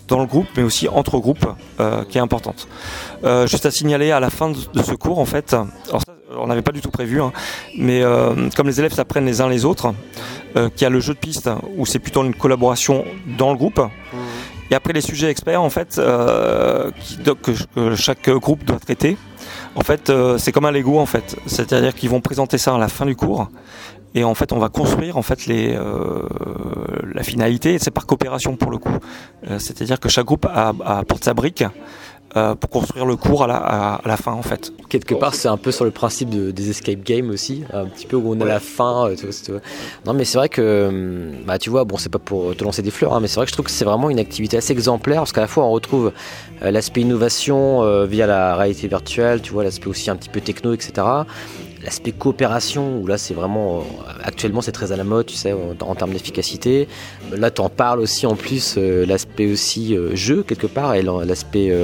dans 0.09 0.19
le 0.19 0.25
groupe 0.25 0.47
mais 0.57 0.63
aussi 0.63 0.89
entre 0.89 1.17
groupes 1.19 1.47
qui 2.09 2.17
est 2.17 2.21
importante. 2.21 2.67
Juste 3.45 3.65
à 3.65 3.71
signaler 3.71 4.11
à 4.11 4.19
la 4.19 4.29
fin 4.29 4.49
de, 4.49 4.57
ce 4.83 4.93
cours 4.95 5.19
en 5.19 5.25
fait, 5.25 5.55
on 6.41 6.47
n'avait 6.47 6.61
pas 6.61 6.71
du 6.71 6.81
tout 6.81 6.91
prévu, 6.91 7.21
hein, 7.21 7.31
mais 7.77 8.01
euh, 8.01 8.49
comme 8.55 8.67
les 8.67 8.79
élèves 8.79 8.93
s'apprennent 8.93 9.25
les 9.25 9.41
uns 9.41 9.49
les 9.49 9.65
autres, 9.65 9.93
euh, 10.57 10.69
qu'il 10.69 10.83
y 10.83 10.85
a 10.85 10.89
le 10.89 10.99
jeu 10.99 11.13
de 11.13 11.19
piste 11.19 11.49
où 11.77 11.85
c'est 11.85 11.99
plutôt 11.99 12.23
une 12.23 12.35
collaboration 12.35 13.05
dans 13.37 13.51
le 13.51 13.57
groupe. 13.57 13.81
Et 14.69 14.75
après 14.75 14.93
les 14.93 15.01
sujets 15.01 15.29
experts 15.29 15.61
en 15.61 15.69
fait 15.69 15.97
euh, 15.97 16.91
qui, 17.01 17.17
donc, 17.17 17.41
que, 17.41 17.51
que 17.75 17.95
chaque 17.95 18.29
groupe 18.29 18.63
doit 18.63 18.79
traiter. 18.79 19.17
En 19.75 19.81
fait, 19.81 20.11
c'est 20.37 20.51
comme 20.51 20.65
un 20.65 20.71
Lego 20.71 20.99
en 20.99 21.05
fait. 21.05 21.35
C'est-à-dire 21.45 21.93
qu'ils 21.93 22.09
vont 22.09 22.21
présenter 22.21 22.57
ça 22.57 22.75
à 22.75 22.77
la 22.77 22.87
fin 22.87 23.05
du 23.05 23.15
cours. 23.15 23.49
Et 24.13 24.23
en 24.23 24.35
fait, 24.35 24.51
on 24.51 24.59
va 24.59 24.69
construire 24.69 25.17
en 25.17 25.21
fait 25.21 25.45
les 25.45 25.73
euh, 25.73 26.27
la 27.13 27.23
finalité. 27.23 27.79
C'est 27.79 27.91
par 27.91 28.05
coopération 28.05 28.55
pour 28.57 28.71
le 28.71 28.77
coup. 28.77 28.97
Euh, 29.49 29.57
C'est-à-dire 29.59 29.99
que 29.99 30.09
chaque 30.09 30.25
groupe 30.25 30.47
apporte 30.53 31.23
sa 31.23 31.33
brique 31.33 31.63
euh, 32.37 32.55
pour 32.55 32.69
construire 32.69 33.05
le 33.05 33.15
cours 33.15 33.43
à 33.43 33.47
la, 33.47 33.55
à, 33.57 33.95
à 33.95 34.07
la 34.07 34.17
fin 34.17 34.31
en 34.31 34.41
fait. 34.41 34.71
Quelque 34.89 35.13
part, 35.15 35.35
c'est 35.35 35.47
un 35.47 35.57
peu 35.57 35.71
sur 35.71 35.85
le 35.85 35.91
principe 35.91 36.29
de- 36.29 36.51
des 36.51 36.69
escape 36.69 37.01
games 37.03 37.29
aussi, 37.29 37.63
un 37.73 37.85
petit 37.85 38.05
peu 38.05 38.15
où 38.15 38.33
on 38.33 38.39
a 38.41 38.45
la 38.45 38.59
fin. 38.59 39.07
euh, 39.09 39.15
tu 39.15 39.25
vois, 39.25 39.35
tu 39.45 39.51
vois. 39.51 39.61
Non, 40.05 40.13
mais 40.13 40.25
c'est 40.25 40.37
vrai 40.37 40.49
que, 40.49 40.87
hum, 40.89 41.43
bah, 41.45 41.57
tu 41.59 41.69
vois, 41.69 41.83
bon, 41.83 41.97
c'est 41.97 42.09
pas 42.09 42.19
pour 42.19 42.55
te 42.55 42.63
lancer 42.63 42.81
des 42.81 42.91
fleurs, 42.91 43.13
hein, 43.13 43.19
mais 43.21 43.27
c'est 43.27 43.35
vrai 43.35 43.45
que 43.45 43.49
je 43.51 43.53
trouve 43.55 43.65
que 43.65 43.71
c'est 43.71 43.85
vraiment 43.85 44.09
une 44.09 44.19
activité 44.19 44.57
assez 44.57 44.71
exemplaire 44.73 45.17
parce 45.21 45.31
qu'à 45.33 45.41
la 45.41 45.47
fois 45.47 45.65
on 45.65 45.71
retrouve 45.71 46.11
euh, 46.63 46.71
l'aspect 46.71 47.01
innovation 47.01 47.83
euh, 47.83 48.05
via 48.05 48.27
la 48.27 48.55
réalité 48.55 48.87
virtuelle, 48.87 49.41
tu 49.41 49.51
vois, 49.53 49.63
l'aspect 49.63 49.87
aussi 49.87 50.09
un 50.09 50.15
petit 50.15 50.29
peu 50.29 50.41
techno, 50.41 50.73
etc. 50.73 50.91
L'aspect 51.83 52.11
coopération, 52.11 52.99
où 52.99 53.07
là 53.07 53.17
c'est 53.17 53.33
vraiment, 53.33 53.79
euh, 53.79 54.11
actuellement 54.23 54.61
c'est 54.61 54.71
très 54.71 54.91
à 54.91 54.95
la 54.95 55.03
mode, 55.03 55.25
tu 55.25 55.35
sais, 55.35 55.53
en, 55.53 55.95
termes 55.95 56.11
d'efficacité. 56.11 56.87
Là, 57.31 57.49
tu 57.49 57.61
en 57.61 57.69
parles 57.69 57.99
aussi 57.99 58.27
en 58.27 58.35
plus, 58.35 58.75
euh, 58.77 59.05
l'aspect 59.05 59.51
aussi 59.51 59.97
euh, 59.97 60.15
jeu 60.15 60.43
quelque 60.43 60.67
part, 60.67 60.93
et 60.93 61.01
l'aspect 61.01 61.75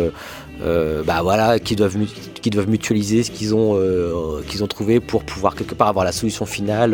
euh, 0.63 1.03
bah 1.03 1.19
voilà, 1.21 1.59
qui 1.59 1.75
doivent, 1.75 1.95
qui 2.41 2.49
doivent 2.49 2.69
mutualiser 2.69 3.23
ce 3.23 3.31
qu'ils 3.31 3.53
ont, 3.55 3.75
euh, 3.75 4.41
qu'ils 4.47 4.63
ont 4.63 4.67
trouvé 4.67 4.99
pour 4.99 5.23
pouvoir 5.23 5.55
quelque 5.55 5.75
part 5.75 5.87
avoir 5.87 6.05
la 6.05 6.11
solution 6.11 6.45
finale, 6.45 6.93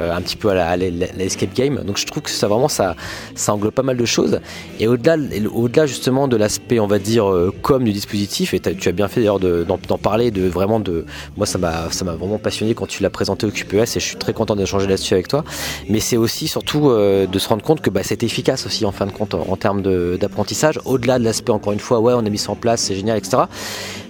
euh, 0.00 0.12
un 0.14 0.20
petit 0.20 0.36
peu 0.36 0.50
à 0.50 0.54
la, 0.54 0.68
à 0.70 0.76
la- 0.76 0.90
la 0.90 1.24
escape 1.24 1.54
game. 1.54 1.82
Donc 1.84 1.98
je 1.98 2.06
trouve 2.06 2.22
que 2.22 2.30
ça 2.30 2.48
vraiment 2.48 2.68
ça, 2.68 2.96
ça 3.34 3.54
englobe 3.54 3.72
pas 3.74 3.82
mal 3.82 3.96
de 3.96 4.04
choses. 4.04 4.40
Et 4.80 4.88
au-delà, 4.88 5.16
au-delà 5.54 5.86
justement 5.86 6.28
de 6.28 6.36
l'aspect, 6.36 6.80
on 6.80 6.86
va 6.86 6.98
dire, 6.98 7.28
euh, 7.30 7.52
com 7.62 7.82
du 7.84 7.92
dispositif, 7.92 8.54
et 8.54 8.60
tu 8.60 8.88
as 8.88 8.92
bien 8.92 9.08
fait 9.08 9.20
d'ailleurs 9.20 9.40
de- 9.40 9.64
d'en, 9.64 9.78
parler, 9.98 10.30
de 10.30 10.46
vraiment 10.48 10.80
de, 10.80 11.04
moi 11.36 11.46
ça 11.46 11.58
m'a, 11.58 11.88
vraiment 11.88 12.38
passionné 12.38 12.74
quand 12.74 12.86
tu 12.86 13.02
l'as 13.02 13.10
présenté 13.10 13.46
au 13.46 13.50
QPS, 13.50 13.96
et 13.96 14.00
je 14.00 14.04
suis 14.06 14.16
très 14.16 14.32
content 14.32 14.56
d'échanger 14.56 14.86
là-dessus 14.86 15.14
avec 15.14 15.28
toi. 15.28 15.44
Mais 15.88 16.00
c'est 16.00 16.16
aussi 16.16 16.48
surtout 16.48 16.90
de 16.90 17.38
se 17.38 17.48
rendre 17.48 17.62
compte 17.62 17.80
que 17.80 17.90
bah, 17.90 18.00
c'est 18.02 18.22
efficace 18.22 18.66
aussi 18.66 18.84
en 18.84 18.92
fin 18.92 19.06
de 19.06 19.12
compte 19.12 19.34
en, 19.34 19.46
en 19.48 19.56
termes 19.56 19.82
d'apprentissage, 20.18 20.78
au-delà 20.84 21.18
de 21.18 21.24
l'aspect 21.24 21.52
encore 21.52 21.72
une 21.72 21.80
fois, 21.80 22.00
ouais, 22.00 22.12
on 22.14 22.24
a 22.26 22.30
mis 22.30 22.38
ça 22.38 22.52
en 22.52 22.56
place, 22.56 22.81
c'est 22.82 22.94
génial, 22.94 23.18
etc. 23.18 23.44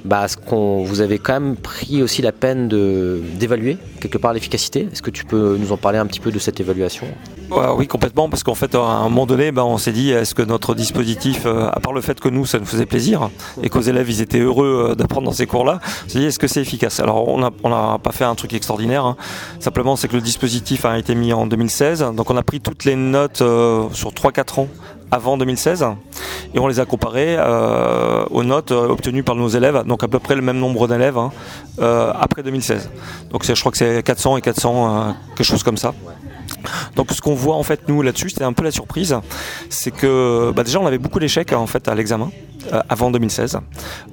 Bah, 0.04 0.26
ce 0.26 0.36
qu'on, 0.36 0.82
vous 0.82 1.00
avez 1.00 1.18
quand 1.18 1.34
même 1.34 1.56
pris 1.56 2.02
aussi 2.02 2.22
la 2.22 2.32
peine 2.32 2.68
d'évaluer 2.68 3.78
quelque 4.00 4.18
part 4.18 4.32
l'efficacité. 4.32 4.88
Est-ce 4.92 5.02
que 5.02 5.10
tu 5.10 5.24
peux 5.24 5.56
nous 5.60 5.70
en 5.70 5.76
parler 5.76 5.98
un 5.98 6.06
petit 6.06 6.18
peu 6.18 6.32
de 6.32 6.38
cette 6.38 6.58
évaluation? 6.58 7.06
Oui, 7.76 7.86
complètement, 7.86 8.28
parce 8.28 8.42
qu'en 8.42 8.54
fait, 8.54 8.74
à 8.74 8.80
un 8.80 9.08
moment 9.08 9.26
donné, 9.26 9.52
ben, 9.52 9.62
on 9.62 9.78
s'est 9.78 9.92
dit, 9.92 10.10
est-ce 10.10 10.34
que 10.34 10.42
notre 10.42 10.74
dispositif, 10.74 11.42
euh, 11.44 11.68
à 11.70 11.80
part 11.80 11.92
le 11.92 12.00
fait 12.00 12.18
que 12.18 12.28
nous, 12.28 12.46
ça 12.46 12.58
nous 12.58 12.64
faisait 12.64 12.86
plaisir, 12.86 13.30
et 13.62 13.68
qu'aux 13.68 13.82
élèves, 13.82 14.08
ils 14.08 14.22
étaient 14.22 14.40
heureux 14.40 14.88
euh, 14.90 14.94
d'apprendre 14.94 15.26
dans 15.26 15.32
ces 15.32 15.46
cours-là, 15.46 15.80
on 16.06 16.08
s'est 16.08 16.18
dit, 16.20 16.24
est-ce 16.24 16.38
que 16.38 16.48
c'est 16.48 16.62
efficace? 16.62 16.98
Alors, 17.00 17.28
on 17.28 17.38
n'a 17.38 17.50
on 17.62 17.68
n'a 17.68 17.98
pas 17.98 18.12
fait 18.12 18.24
un 18.24 18.34
truc 18.34 18.54
extraordinaire, 18.54 19.04
hein. 19.04 19.16
simplement, 19.60 19.96
c'est 19.96 20.08
que 20.08 20.16
le 20.16 20.22
dispositif 20.22 20.84
a 20.84 20.98
été 20.98 21.14
mis 21.14 21.32
en 21.32 21.46
2016, 21.46 22.06
donc 22.16 22.30
on 22.30 22.36
a 22.36 22.42
pris 22.42 22.60
toutes 22.60 22.84
les 22.84 22.96
notes 22.96 23.42
euh, 23.42 23.86
sur 23.92 24.12
3-4 24.12 24.60
ans 24.60 24.68
avant 25.12 25.36
2016, 25.36 25.84
et 26.54 26.58
on 26.58 26.66
les 26.66 26.80
a 26.80 26.86
comparées 26.86 27.36
euh, 27.38 28.24
aux 28.30 28.44
notes 28.44 28.72
euh, 28.72 28.88
obtenues 28.88 29.22
par 29.22 29.36
nos 29.36 29.48
élèves, 29.48 29.84
donc 29.86 30.02
à 30.02 30.08
peu 30.08 30.18
près 30.18 30.34
le 30.34 30.40
même 30.40 30.58
nombre 30.58 30.88
d'élèves 30.88 31.18
hein, 31.18 31.30
euh, 31.80 32.10
après 32.18 32.42
2016. 32.42 32.90
Donc 33.30 33.44
je 33.44 33.60
crois 33.60 33.70
que 33.70 33.78
c'est 33.78 34.02
400 34.02 34.38
et 34.38 34.40
400, 34.40 35.08
euh, 35.08 35.12
quelque 35.36 35.46
chose 35.46 35.62
comme 35.62 35.76
ça. 35.76 35.94
Donc 36.96 37.12
ce 37.12 37.20
qu'on 37.20 37.34
voit 37.34 37.56
en 37.56 37.62
fait 37.62 37.88
nous 37.88 38.00
là-dessus, 38.00 38.30
c'était 38.30 38.44
un 38.44 38.54
peu 38.54 38.64
la 38.64 38.70
surprise, 38.70 39.14
c'est 39.68 39.90
que 39.90 40.50
bah, 40.56 40.64
déjà 40.64 40.80
on 40.80 40.86
avait 40.86 40.98
beaucoup 40.98 41.20
d'échecs 41.20 41.52
en 41.52 41.66
fait 41.66 41.88
à 41.88 41.94
l'examen 41.94 42.30
avant 42.88 43.10
2016. 43.10 43.58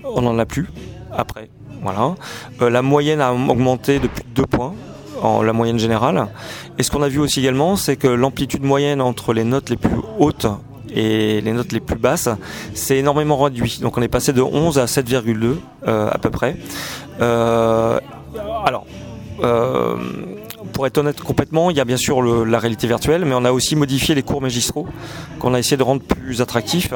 On 0.03 0.21
n'en 0.21 0.37
a 0.37 0.45
plus 0.45 0.69
après. 1.15 1.49
Voilà. 1.81 2.15
La 2.59 2.81
moyenne 2.81 3.21
a 3.21 3.31
augmenté 3.31 3.99
de 3.99 4.07
plus 4.07 4.23
de 4.23 4.41
2 4.41 4.45
points 4.47 4.73
en 5.21 5.43
la 5.43 5.53
moyenne 5.53 5.79
générale. 5.79 6.27
Et 6.77 6.83
ce 6.83 6.91
qu'on 6.91 7.03
a 7.03 7.07
vu 7.07 7.19
aussi 7.19 7.39
également, 7.39 7.75
c'est 7.75 7.95
que 7.95 8.07
l'amplitude 8.07 8.63
moyenne 8.63 9.01
entre 9.01 9.33
les 9.33 9.43
notes 9.43 9.69
les 9.69 9.77
plus 9.77 9.97
hautes 10.17 10.47
et 10.93 11.41
les 11.41 11.51
notes 11.53 11.71
les 11.71 11.79
plus 11.79 11.97
basses, 11.97 12.29
c'est 12.73 12.97
énormément 12.97 13.37
réduit. 13.37 13.79
Donc 13.81 13.97
on 13.97 14.01
est 14.01 14.07
passé 14.07 14.33
de 14.33 14.41
11 14.41 14.79
à 14.79 14.85
7,2 14.85 15.55
euh, 15.87 16.09
à 16.11 16.17
peu 16.17 16.29
près. 16.29 16.55
Euh, 17.21 17.99
alors, 18.65 18.85
euh, 19.43 19.95
pour 20.73 20.87
être 20.87 20.97
honnête 20.97 21.21
complètement, 21.21 21.69
il 21.69 21.77
y 21.77 21.79
a 21.79 21.85
bien 21.85 21.97
sûr 21.97 22.21
la 22.21 22.59
réalité 22.59 22.87
virtuelle, 22.87 23.25
mais 23.25 23.33
on 23.33 23.45
a 23.45 23.51
aussi 23.51 23.75
modifié 23.75 24.15
les 24.15 24.23
cours 24.23 24.41
magistraux 24.41 24.87
qu'on 25.39 25.53
a 25.53 25.59
essayé 25.59 25.77
de 25.77 25.83
rendre 25.83 26.01
plus 26.01 26.41
attractifs, 26.41 26.93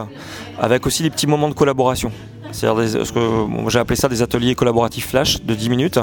avec 0.60 0.86
aussi 0.86 1.04
des 1.04 1.10
petits 1.10 1.28
moments 1.28 1.50
de 1.50 1.54
collaboration. 1.54 2.12
C'est-à-dire 2.54 3.06
ce 3.06 3.12
que 3.12 3.20
j'ai 3.68 3.80
appelé 3.80 3.96
ça 3.96 4.08
des 4.08 4.22
ateliers 4.22 4.56
collaboratifs 4.56 5.10
flash 5.10 5.42
de 5.44 5.54
10 5.54 5.70
minutes. 5.70 6.00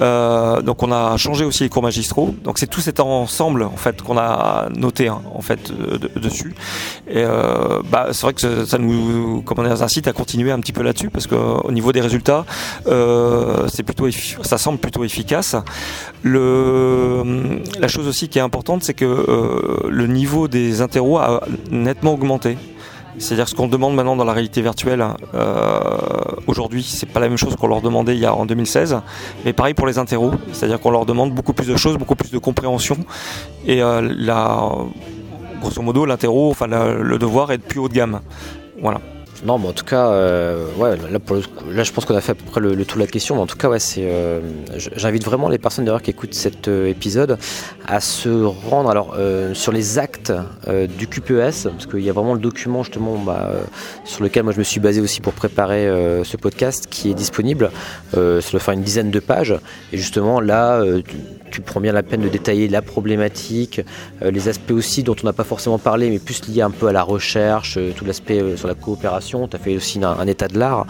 Euh, 0.00 0.62
donc 0.62 0.82
on 0.82 0.92
a 0.92 1.16
changé 1.16 1.44
aussi 1.44 1.64
les 1.64 1.68
cours 1.68 1.82
magistraux. 1.82 2.34
Donc 2.44 2.58
c'est 2.58 2.66
tout 2.66 2.80
cet 2.80 3.00
ensemble 3.00 3.64
en 3.64 3.76
fait 3.76 4.00
qu'on 4.02 4.16
a 4.16 4.68
noté 4.74 5.08
hein, 5.08 5.20
en 5.34 5.42
fait 5.42 5.72
dessus. 6.16 6.54
Et 7.08 7.18
euh, 7.18 7.82
bah, 7.90 8.08
c'est 8.12 8.22
vrai 8.22 8.32
que 8.32 8.64
ça 8.64 8.78
nous 8.78 9.44
incite 9.80 10.08
à 10.08 10.12
continuer 10.12 10.52
un 10.52 10.60
petit 10.60 10.72
peu 10.72 10.82
là-dessus 10.82 11.10
parce 11.10 11.26
qu'au 11.26 11.70
niveau 11.70 11.92
des 11.92 12.00
résultats, 12.00 12.44
euh, 12.86 13.66
c'est 13.68 13.82
plutôt 13.82 14.08
ça 14.42 14.58
semble 14.58 14.78
plutôt 14.78 15.04
efficace. 15.04 15.56
La 16.24 17.88
chose 17.88 18.06
aussi 18.06 18.28
qui 18.28 18.38
est 18.38 18.42
importante, 18.42 18.82
c'est 18.84 18.94
que 18.94 19.82
le 19.88 20.06
niveau 20.06 20.48
des 20.48 20.80
interros 20.80 21.18
a 21.18 21.42
nettement 21.70 22.14
augmenté. 22.14 22.56
C'est-à-dire 23.18 23.48
ce 23.48 23.54
qu'on 23.54 23.68
demande 23.68 23.94
maintenant 23.94 24.16
dans 24.16 24.24
la 24.24 24.32
réalité 24.32 24.62
virtuelle 24.62 25.04
euh, 25.34 25.90
aujourd'hui, 26.46 26.82
c'est 26.82 27.06
pas 27.06 27.20
la 27.20 27.28
même 27.28 27.38
chose 27.38 27.56
qu'on 27.56 27.68
leur 27.68 27.82
demandait 27.82 28.14
il 28.14 28.20
y 28.20 28.26
a 28.26 28.34
en 28.34 28.46
2016, 28.46 29.00
mais 29.44 29.52
pareil 29.52 29.74
pour 29.74 29.86
les 29.86 29.98
interros, 29.98 30.32
c'est-à-dire 30.52 30.80
qu'on 30.80 30.90
leur 30.90 31.06
demande 31.06 31.32
beaucoup 31.32 31.52
plus 31.52 31.66
de 31.66 31.76
choses, 31.76 31.98
beaucoup 31.98 32.16
plus 32.16 32.30
de 32.30 32.38
compréhension, 32.38 32.96
et 33.66 33.82
euh, 33.82 34.00
la, 34.16 34.70
grosso 35.60 35.82
modo 35.82 36.06
l'interro, 36.06 36.50
enfin 36.50 36.66
le 36.66 37.18
devoir 37.18 37.52
est 37.52 37.58
de 37.58 37.62
plus 37.62 37.80
haut 37.80 37.88
de 37.88 37.94
gamme. 37.94 38.20
Voilà. 38.80 39.00
Non, 39.44 39.58
mais 39.58 39.66
en 39.66 39.72
tout 39.72 39.84
cas, 39.84 40.06
euh, 40.06 40.66
ouais, 40.76 40.96
là, 40.96 41.82
je 41.82 41.92
pense 41.92 42.04
qu'on 42.04 42.14
a 42.14 42.20
fait 42.20 42.32
à 42.32 42.34
peu 42.36 42.44
près 42.44 42.60
le, 42.60 42.84
tout 42.84 42.94
de 42.94 43.00
la 43.00 43.08
question. 43.08 43.34
Mais 43.34 43.40
en 43.40 43.46
tout 43.46 43.56
cas, 43.56 43.68
ouais, 43.68 43.80
c'est, 43.80 44.04
euh, 44.04 44.40
j'invite 44.94 45.24
vraiment 45.24 45.48
les 45.48 45.58
personnes 45.58 45.84
d'ailleurs 45.84 46.02
qui 46.02 46.10
écoutent 46.10 46.34
cet 46.34 46.68
euh, 46.68 46.88
épisode 46.88 47.38
à 47.84 48.00
se 48.00 48.28
rendre 48.28 48.88
alors 48.88 49.16
sur 49.54 49.72
les 49.72 49.98
actes 49.98 50.32
du 50.96 51.08
QPES, 51.08 51.64
parce 51.64 51.86
qu'il 51.90 52.00
y 52.00 52.10
a 52.10 52.12
vraiment 52.12 52.34
le 52.34 52.40
document 52.40 52.82
justement 52.82 53.16
bah, 53.18 53.52
sur 54.04 54.22
lequel 54.22 54.44
moi 54.44 54.52
je 54.52 54.58
me 54.58 54.64
suis 54.64 54.80
basé 54.80 55.00
aussi 55.00 55.20
pour 55.20 55.32
préparer 55.32 55.86
ce 56.24 56.36
podcast, 56.36 56.86
qui 56.88 57.10
est 57.10 57.14
disponible. 57.14 57.70
ça 58.12 58.18
doit 58.18 58.60
faire 58.60 58.74
une 58.74 58.82
dizaine 58.82 59.10
de 59.10 59.20
pages. 59.20 59.54
Et 59.92 59.98
justement, 59.98 60.40
là, 60.40 60.82
prends 61.60 61.80
bien 61.80 61.92
la 61.92 62.02
peine 62.02 62.22
de 62.22 62.28
détailler 62.28 62.68
la 62.68 62.82
problématique, 62.82 63.80
euh, 64.22 64.30
les 64.30 64.48
aspects 64.48 64.70
aussi 64.72 65.02
dont 65.02 65.16
on 65.22 65.26
n'a 65.26 65.32
pas 65.32 65.44
forcément 65.44 65.78
parlé, 65.78 66.10
mais 66.10 66.18
plus 66.18 66.48
liés 66.48 66.62
un 66.62 66.70
peu 66.70 66.88
à 66.88 66.92
la 66.92 67.02
recherche, 67.02 67.76
euh, 67.76 67.92
tout 67.94 68.04
l'aspect 68.04 68.40
euh, 68.40 68.56
sur 68.56 68.68
la 68.68 68.74
coopération. 68.74 69.48
Tu 69.48 69.56
as 69.56 69.58
fait 69.58 69.76
aussi 69.76 70.00
un, 70.02 70.26
état 70.26 70.48
de 70.48 70.58
l'art, 70.58 70.86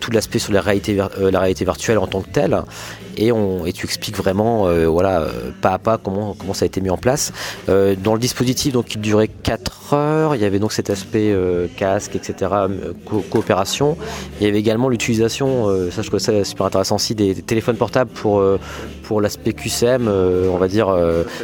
tout 0.00 0.10
l'aspect 0.10 0.38
sur 0.38 0.52
la 0.52 0.60
réalité, 0.60 0.96
la 0.96 1.40
réalité 1.40 1.64
virtuelle 1.64 1.98
en 1.98 2.06
tant 2.06 2.22
que 2.22 2.28
telle 2.30 2.62
et, 3.16 3.32
tu 3.72 3.86
expliques 3.86 4.16
vraiment 4.16 4.66
euh, 4.66 4.86
voilà, 4.86 5.20
euh, 5.20 5.50
pas 5.60 5.70
à 5.70 5.78
pas 5.78 5.98
comment, 5.98 6.34
comment 6.38 6.54
ça 6.54 6.64
a 6.64 6.66
été 6.66 6.80
mis 6.80 6.90
en 6.90 6.96
place. 6.96 7.32
Euh, 7.68 7.94
dans 7.96 8.14
le 8.14 8.20
dispositif, 8.20 8.72
donc, 8.72 8.94
il 8.94 9.00
durait 9.00 9.28
4 9.28 9.94
heures, 9.94 10.34
il 10.34 10.42
y 10.42 10.44
avait 10.44 10.58
donc 10.58 10.72
cet 10.72 10.90
aspect 10.90 11.34
casque, 11.76 12.16
etc., 12.16 12.50
coopération. 13.30 13.96
Il 14.40 14.46
y 14.46 14.50
avait 14.50 14.58
également 14.58 14.88
l'utilisation, 14.88 15.66
ça 15.90 16.02
je 16.02 16.08
trouve 16.08 16.20
ça 16.20 16.44
super 16.44 16.66
intéressant 16.66 16.96
aussi, 16.96 17.14
des, 17.14 17.34
téléphones 17.34 17.76
portables 17.76 18.10
pour, 18.10 18.42
pour 19.04 19.20
l'aspect 19.20 19.52
QCM, 19.52 20.08
on 20.08 20.56
va 20.56 20.68
dire, 20.68 20.94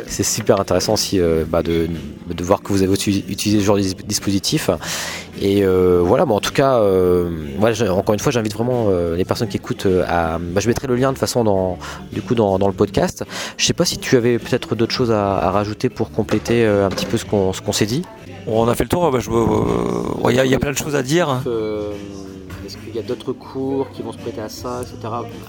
c'est 0.06 0.22
super 0.22 0.60
intéressant 0.60 0.94
aussi 0.94 1.20
bah, 1.48 1.62
de, 1.62 1.88
de, 2.32 2.44
voir 2.44 2.62
que 2.62 2.72
vous 2.72 2.82
avez 2.82 2.92
utilisé 2.92 3.60
ce 3.60 3.64
genre 3.64 3.76
de 3.76 3.82
dispositif. 3.82 4.70
Et 5.40 5.64
voilà, 5.64 6.24
bon, 6.24 6.36
en 6.36 6.40
tout 6.40 6.52
cas, 6.52 6.78
encore 6.78 8.12
une 8.12 8.20
fois, 8.20 8.32
j'invite 8.32 8.54
vraiment 8.54 8.88
les 9.16 9.24
personnes 9.24 9.48
qui 9.48 9.56
écoutent 9.56 9.86
à. 10.06 10.38
Bah, 10.38 10.60
je 10.60 10.68
mettrai 10.68 10.86
le 10.86 10.96
lien 10.96 11.12
de 11.12 11.18
façon 11.18 11.44
dans 11.44 11.78
du 12.12 12.22
coup 12.22 12.34
dans, 12.34 12.58
le 12.58 12.72
podcast. 12.72 13.24
Je 13.56 13.64
sais 13.64 13.72
pas 13.72 13.84
si 13.84 13.98
tu 13.98 14.16
avais 14.16 14.38
peut-être 14.38 14.74
d'autres 14.74 14.94
choses 14.94 15.10
à, 15.10 15.50
rajouter 15.50 15.88
pour 15.88 16.10
compléter 16.10 16.64
euh, 16.64 16.86
un 16.86 16.90
petit 16.90 17.06
peu 17.06 17.16
ce 17.16 17.24
qu'on 17.24 17.72
s'est 17.72 17.86
dit. 17.86 18.04
On 18.46 18.68
a 18.68 18.74
fait 18.74 18.84
le 18.84 18.88
tour, 18.88 19.10
bah, 19.10 19.18
euh, 19.28 20.30
il 20.30 20.50
y, 20.50 20.54
a 20.54 20.58
plein 20.58 20.72
de 20.72 20.76
choses 20.76 20.96
à 20.96 21.02
dire. 21.02 21.42
Euh, 21.46 21.92
qu'il 22.92 23.00
y 23.00 23.04
a 23.04 23.06
d'autres 23.06 23.32
cours 23.32 23.90
qui 23.90 24.02
vont 24.02 24.12
se 24.12 24.18
prêter 24.18 24.40
à 24.40 24.48
ça, 24.48 24.82
etc. 24.82 24.98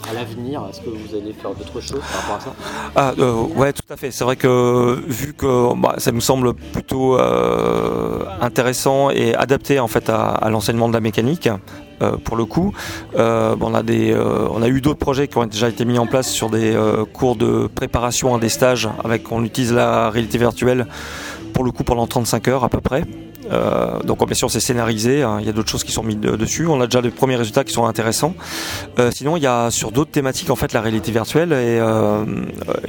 À 0.10 0.14
l'avenir, 0.14 0.64
est-ce 0.70 0.82
que 0.82 0.90
vous 0.90 1.16
allez 1.16 1.34
faire 1.34 1.52
d'autres 1.52 1.82
choses 1.82 2.02
par 2.12 2.22
rapport 2.22 2.36
à 2.36 2.40
ça? 2.40 2.54
Ah, 2.96 3.14
Ouais, 3.56 3.74
tout 3.74 3.94
à 3.94 3.98
fait. 3.98 4.12
C'est 4.12 4.24
vrai 4.24 4.36
que 4.36 5.02
vu 5.08 5.34
que 5.34 5.76
bah, 5.76 5.96
ça 5.98 6.12
nous 6.12 6.22
semble 6.22 6.54
plutôt 6.54 7.18
intéressant 8.42 9.10
et 9.10 9.36
adapté 9.36 9.80
en 9.80 9.88
fait 9.88 10.10
à 10.10 10.50
l'enseignement 10.50 10.88
de 10.88 10.94
la 10.94 11.02
mécanique, 11.02 11.50
euh, 12.04 12.18
pour 12.18 12.36
le 12.36 12.46
coup. 12.46 12.74
Euh, 13.16 13.56
on, 13.62 13.74
a 13.74 13.84
des, 13.84 14.12
euh, 14.12 14.48
on 14.52 14.62
a 14.62 14.68
eu 14.68 14.82
d'autres 14.82 15.00
projets 15.00 15.28
qui 15.28 15.38
ont 15.38 15.46
déjà 15.46 15.70
été 15.70 15.86
mis 15.86 16.00
en 16.00 16.08
place 16.08 16.30
sur 16.30 16.50
des 16.50 16.76
cours 17.14 17.36
de 17.36 17.68
préparation 17.68 18.36
à 18.36 18.40
des 18.40 18.50
stages 18.50 18.90
avec 19.04 19.32
on 19.32 19.44
utilise 19.44 19.74
la 19.74 20.10
réalité 20.10 20.38
virtuelle 20.38 20.88
pour 21.54 21.64
le 21.64 21.72
coup 21.72 21.84
pendant 21.84 22.08
35 22.08 22.48
heures 22.48 22.64
à 22.64 22.70
peu 22.70 22.82
près. 22.82 23.04
Euh, 23.52 24.00
donc 24.04 24.26
bien 24.26 24.36
sûr 24.36 24.50
c'est 24.50 24.60
scénarisé, 24.60 25.24
hein. 25.24 25.38
il 25.40 25.46
y 25.46 25.50
a 25.50 25.52
d'autres 25.52 25.70
choses 25.70 25.84
qui 25.84 25.92
sont 25.92 26.04
mises 26.04 26.18
dessus, 26.18 26.68
on 26.68 26.80
a 26.82 26.86
déjà 26.86 27.02
des 27.02 27.10
premiers 27.10 27.36
résultats 27.36 27.64
qui 27.64 27.74
sont 27.74 27.86
intéressants. 27.86 28.36
Euh, 29.00 29.12
sinon 29.14 29.38
il 29.38 29.44
y 29.44 29.48
a 29.48 29.70
sur 29.72 29.92
d'autres 29.92 30.12
thématiques 30.12 30.50
en 30.50 30.56
fait 30.56 30.74
la 30.74 30.82
réalité 30.82 31.12
virtuelle 31.12 31.52
est, 31.52 31.80
euh, 31.80 32.26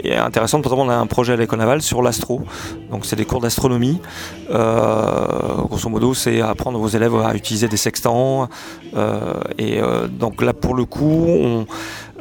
est 0.03 0.17
intéressante. 0.17 0.63
Par 0.63 0.73
exemple 0.73 0.89
on 0.89 0.93
a 0.93 0.97
un 0.97 1.07
projet 1.07 1.33
à 1.33 1.37
l'école 1.37 1.83
sur 1.83 2.03
l'astro, 2.03 2.43
donc 2.91 3.07
c'est 3.07 3.17
des 3.17 3.25
cours 3.25 3.41
d'astronomie. 3.41 4.01
grosso 4.49 5.89
modo 5.89 6.15
c'est 6.15 6.41
apprendre 6.41 6.79
vos 6.79 6.89
élèves 6.89 7.17
à 7.17 7.35
utiliser 7.35 7.69
des 7.69 7.77
sextants. 7.77 8.49
et 9.59 9.81
donc 10.11 10.43
là 10.43 10.53
pour 10.53 10.75
le 10.75 10.85
coup 10.85 11.27
on 11.29 11.67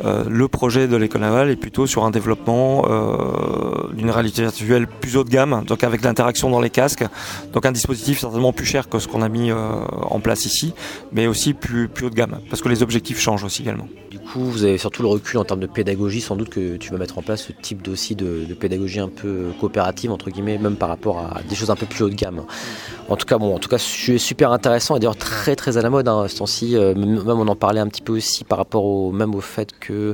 euh, 0.04 0.24
le 0.28 0.48
projet 0.48 0.88
de 0.88 0.98
l'école 0.98 1.22
navale 1.22 1.50
est 1.50 1.56
plutôt 1.56 1.86
sur 1.86 2.04
un 2.04 2.12
développement 2.12 2.86
euh, 2.90 3.94
d'une 3.94 4.10
réalité 4.10 4.42
virtuelle 4.42 4.88
plus 4.88 5.18
haut 5.18 5.24
de 5.24 5.30
gamme, 5.30 5.64
donc 5.68 5.84
avec 5.84 6.04
l'interaction 6.04 6.50
dans 6.50 6.62
les 6.62 6.70
casques, 6.70 7.06
donc 7.54 7.66
un 7.66 7.72
dispositif 7.72 8.20
certainement 8.20 8.54
plus 8.54 8.66
cher 8.66 8.90
que 8.90 9.00
ce 9.00 9.08
qu'on 9.08 9.22
a 9.22 9.30
mis 9.30 9.52
euh, 9.52 9.56
en 10.10 10.20
place 10.20 10.46
ici, 10.46 10.74
mais 11.12 11.28
aussi 11.28 11.54
plus, 11.54 11.90
haut 12.02 12.10
de 12.10 12.16
gamme, 12.16 12.40
parce 12.50 12.62
que 12.62 12.70
les 12.70 12.82
objectifs 12.82 13.20
changent 13.20 13.44
aussi 13.44 13.62
également. 13.62 13.88
Du 14.10 14.20
coup, 14.20 14.42
vous 14.42 14.64
avez 14.64 14.78
surtout 14.78 15.04
le 15.04 15.10
recul 15.10 15.40
en 15.40 15.44
termes 15.44 15.60
de 15.60 15.68
pédagogie, 15.68 16.22
sans 16.22 16.36
doute 16.36 16.50
que 16.50 16.78
tu 16.78 16.92
vas 16.92 16.98
mettre 16.98 17.18
en 17.20 17.22
place 17.22 17.44
ce 17.44 17.52
type 17.52 17.88
aussi 17.88 18.16
de, 18.16 18.46
pédagogie 18.60 19.00
un 19.00 19.10
peu 19.10 19.52
coopérative, 19.60 20.12
entre 20.12 20.30
guillemets, 20.30 20.58
même 20.58 20.76
par 20.76 20.90
rapport 20.90 21.20
à 21.20 21.42
des 21.48 21.56
choses 21.56 21.70
un 21.70 21.76
peu 21.76 21.86
plus 21.86 22.04
haut 22.04 22.10
de 22.10 22.16
gamme. 22.16 22.44
En 23.10 23.16
tout 23.16 23.26
cas, 23.26 23.38
bon, 23.38 23.56
en 23.56 23.60
tout 23.60 23.70
cas, 23.70 23.78
super 23.78 24.52
intéressant 24.52 24.96
et 24.96 25.00
d'ailleurs 25.00 25.18
très 25.18 25.56
très 25.56 25.78
à 25.78 25.82
la 25.82 25.90
mode 25.90 26.08
hein, 26.08 26.26
ce 26.28 26.38
temps-ci. 26.38 26.76
même 26.76 27.22
on 27.28 27.48
en 27.48 27.56
parlait 27.56 27.82
un 27.82 27.88
petit 27.88 28.02
peu 28.02 28.14
aussi 28.14 28.44
par 28.44 28.58
rapport 28.58 28.86
au 28.86 29.12
même 29.12 29.36
au 29.36 29.42
fait 29.42 29.74
euh, 29.92 30.14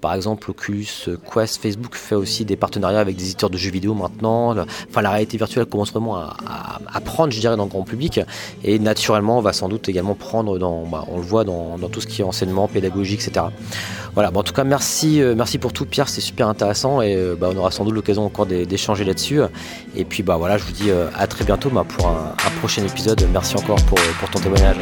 par 0.00 0.14
exemple 0.14 0.50
Oculus 0.50 0.86
Quest, 1.32 1.60
Facebook 1.62 1.94
fait 1.94 2.14
aussi 2.14 2.44
des 2.44 2.56
partenariats 2.56 3.00
avec 3.00 3.16
des 3.16 3.24
éditeurs 3.24 3.50
de 3.50 3.56
jeux 3.56 3.70
vidéo 3.70 3.94
maintenant. 3.94 4.54
Enfin, 4.88 5.02
la 5.02 5.10
réalité 5.10 5.36
virtuelle 5.36 5.66
commence 5.66 5.92
vraiment 5.92 6.16
à, 6.16 7.00
prendre, 7.04 7.32
je 7.32 7.40
dirais, 7.40 7.56
dans 7.56 7.64
le 7.64 7.70
grand 7.70 7.82
public. 7.82 8.20
Et 8.62 8.78
naturellement, 8.78 9.38
on 9.38 9.40
va 9.40 9.52
sans 9.52 9.68
doute 9.68 9.88
également 9.88 10.14
prendre 10.14 10.58
dans, 10.58 10.84
bah, 10.86 11.04
on 11.08 11.18
le 11.18 11.22
voit 11.22 11.44
dans, 11.44 11.78
tout 11.90 12.00
ce 12.00 12.06
qui 12.06 12.22
est 12.22 12.24
enseignement, 12.24 12.68
pédagogie, 12.68 13.14
etc. 13.14 13.46
Voilà, 14.14 14.30
en 14.34 14.42
tout 14.42 14.52
cas, 14.52 14.64
merci, 14.64 15.20
euh, 15.20 15.34
merci 15.36 15.58
pour 15.58 15.72
tout, 15.72 15.86
Pierre, 15.86 16.08
c'est 16.08 16.20
super 16.20 16.48
intéressant 16.48 17.02
et 17.02 17.14
euh, 17.16 17.36
bah, 17.38 17.50
on 17.52 17.56
aura 17.56 17.70
sans 17.70 17.84
doute 17.84 17.94
l'occasion 17.94 18.24
encore 18.24 18.46
d'échanger 18.46 19.04
là-dessus. 19.04 19.40
Et 19.96 20.04
puis, 20.04 20.22
bah 20.22 20.36
voilà, 20.36 20.56
je 20.58 20.64
vous 20.64 20.72
dis 20.72 20.90
à 20.90 21.26
très 21.26 21.44
bientôt 21.44 21.70
bah, 21.70 21.84
pour 21.86 22.06
un, 22.06 22.34
prochain 22.60 22.84
épisode. 22.84 23.26
Merci 23.32 23.56
encore 23.56 23.78
pour 23.86 24.30
ton 24.30 24.40
témoignage. 24.40 24.76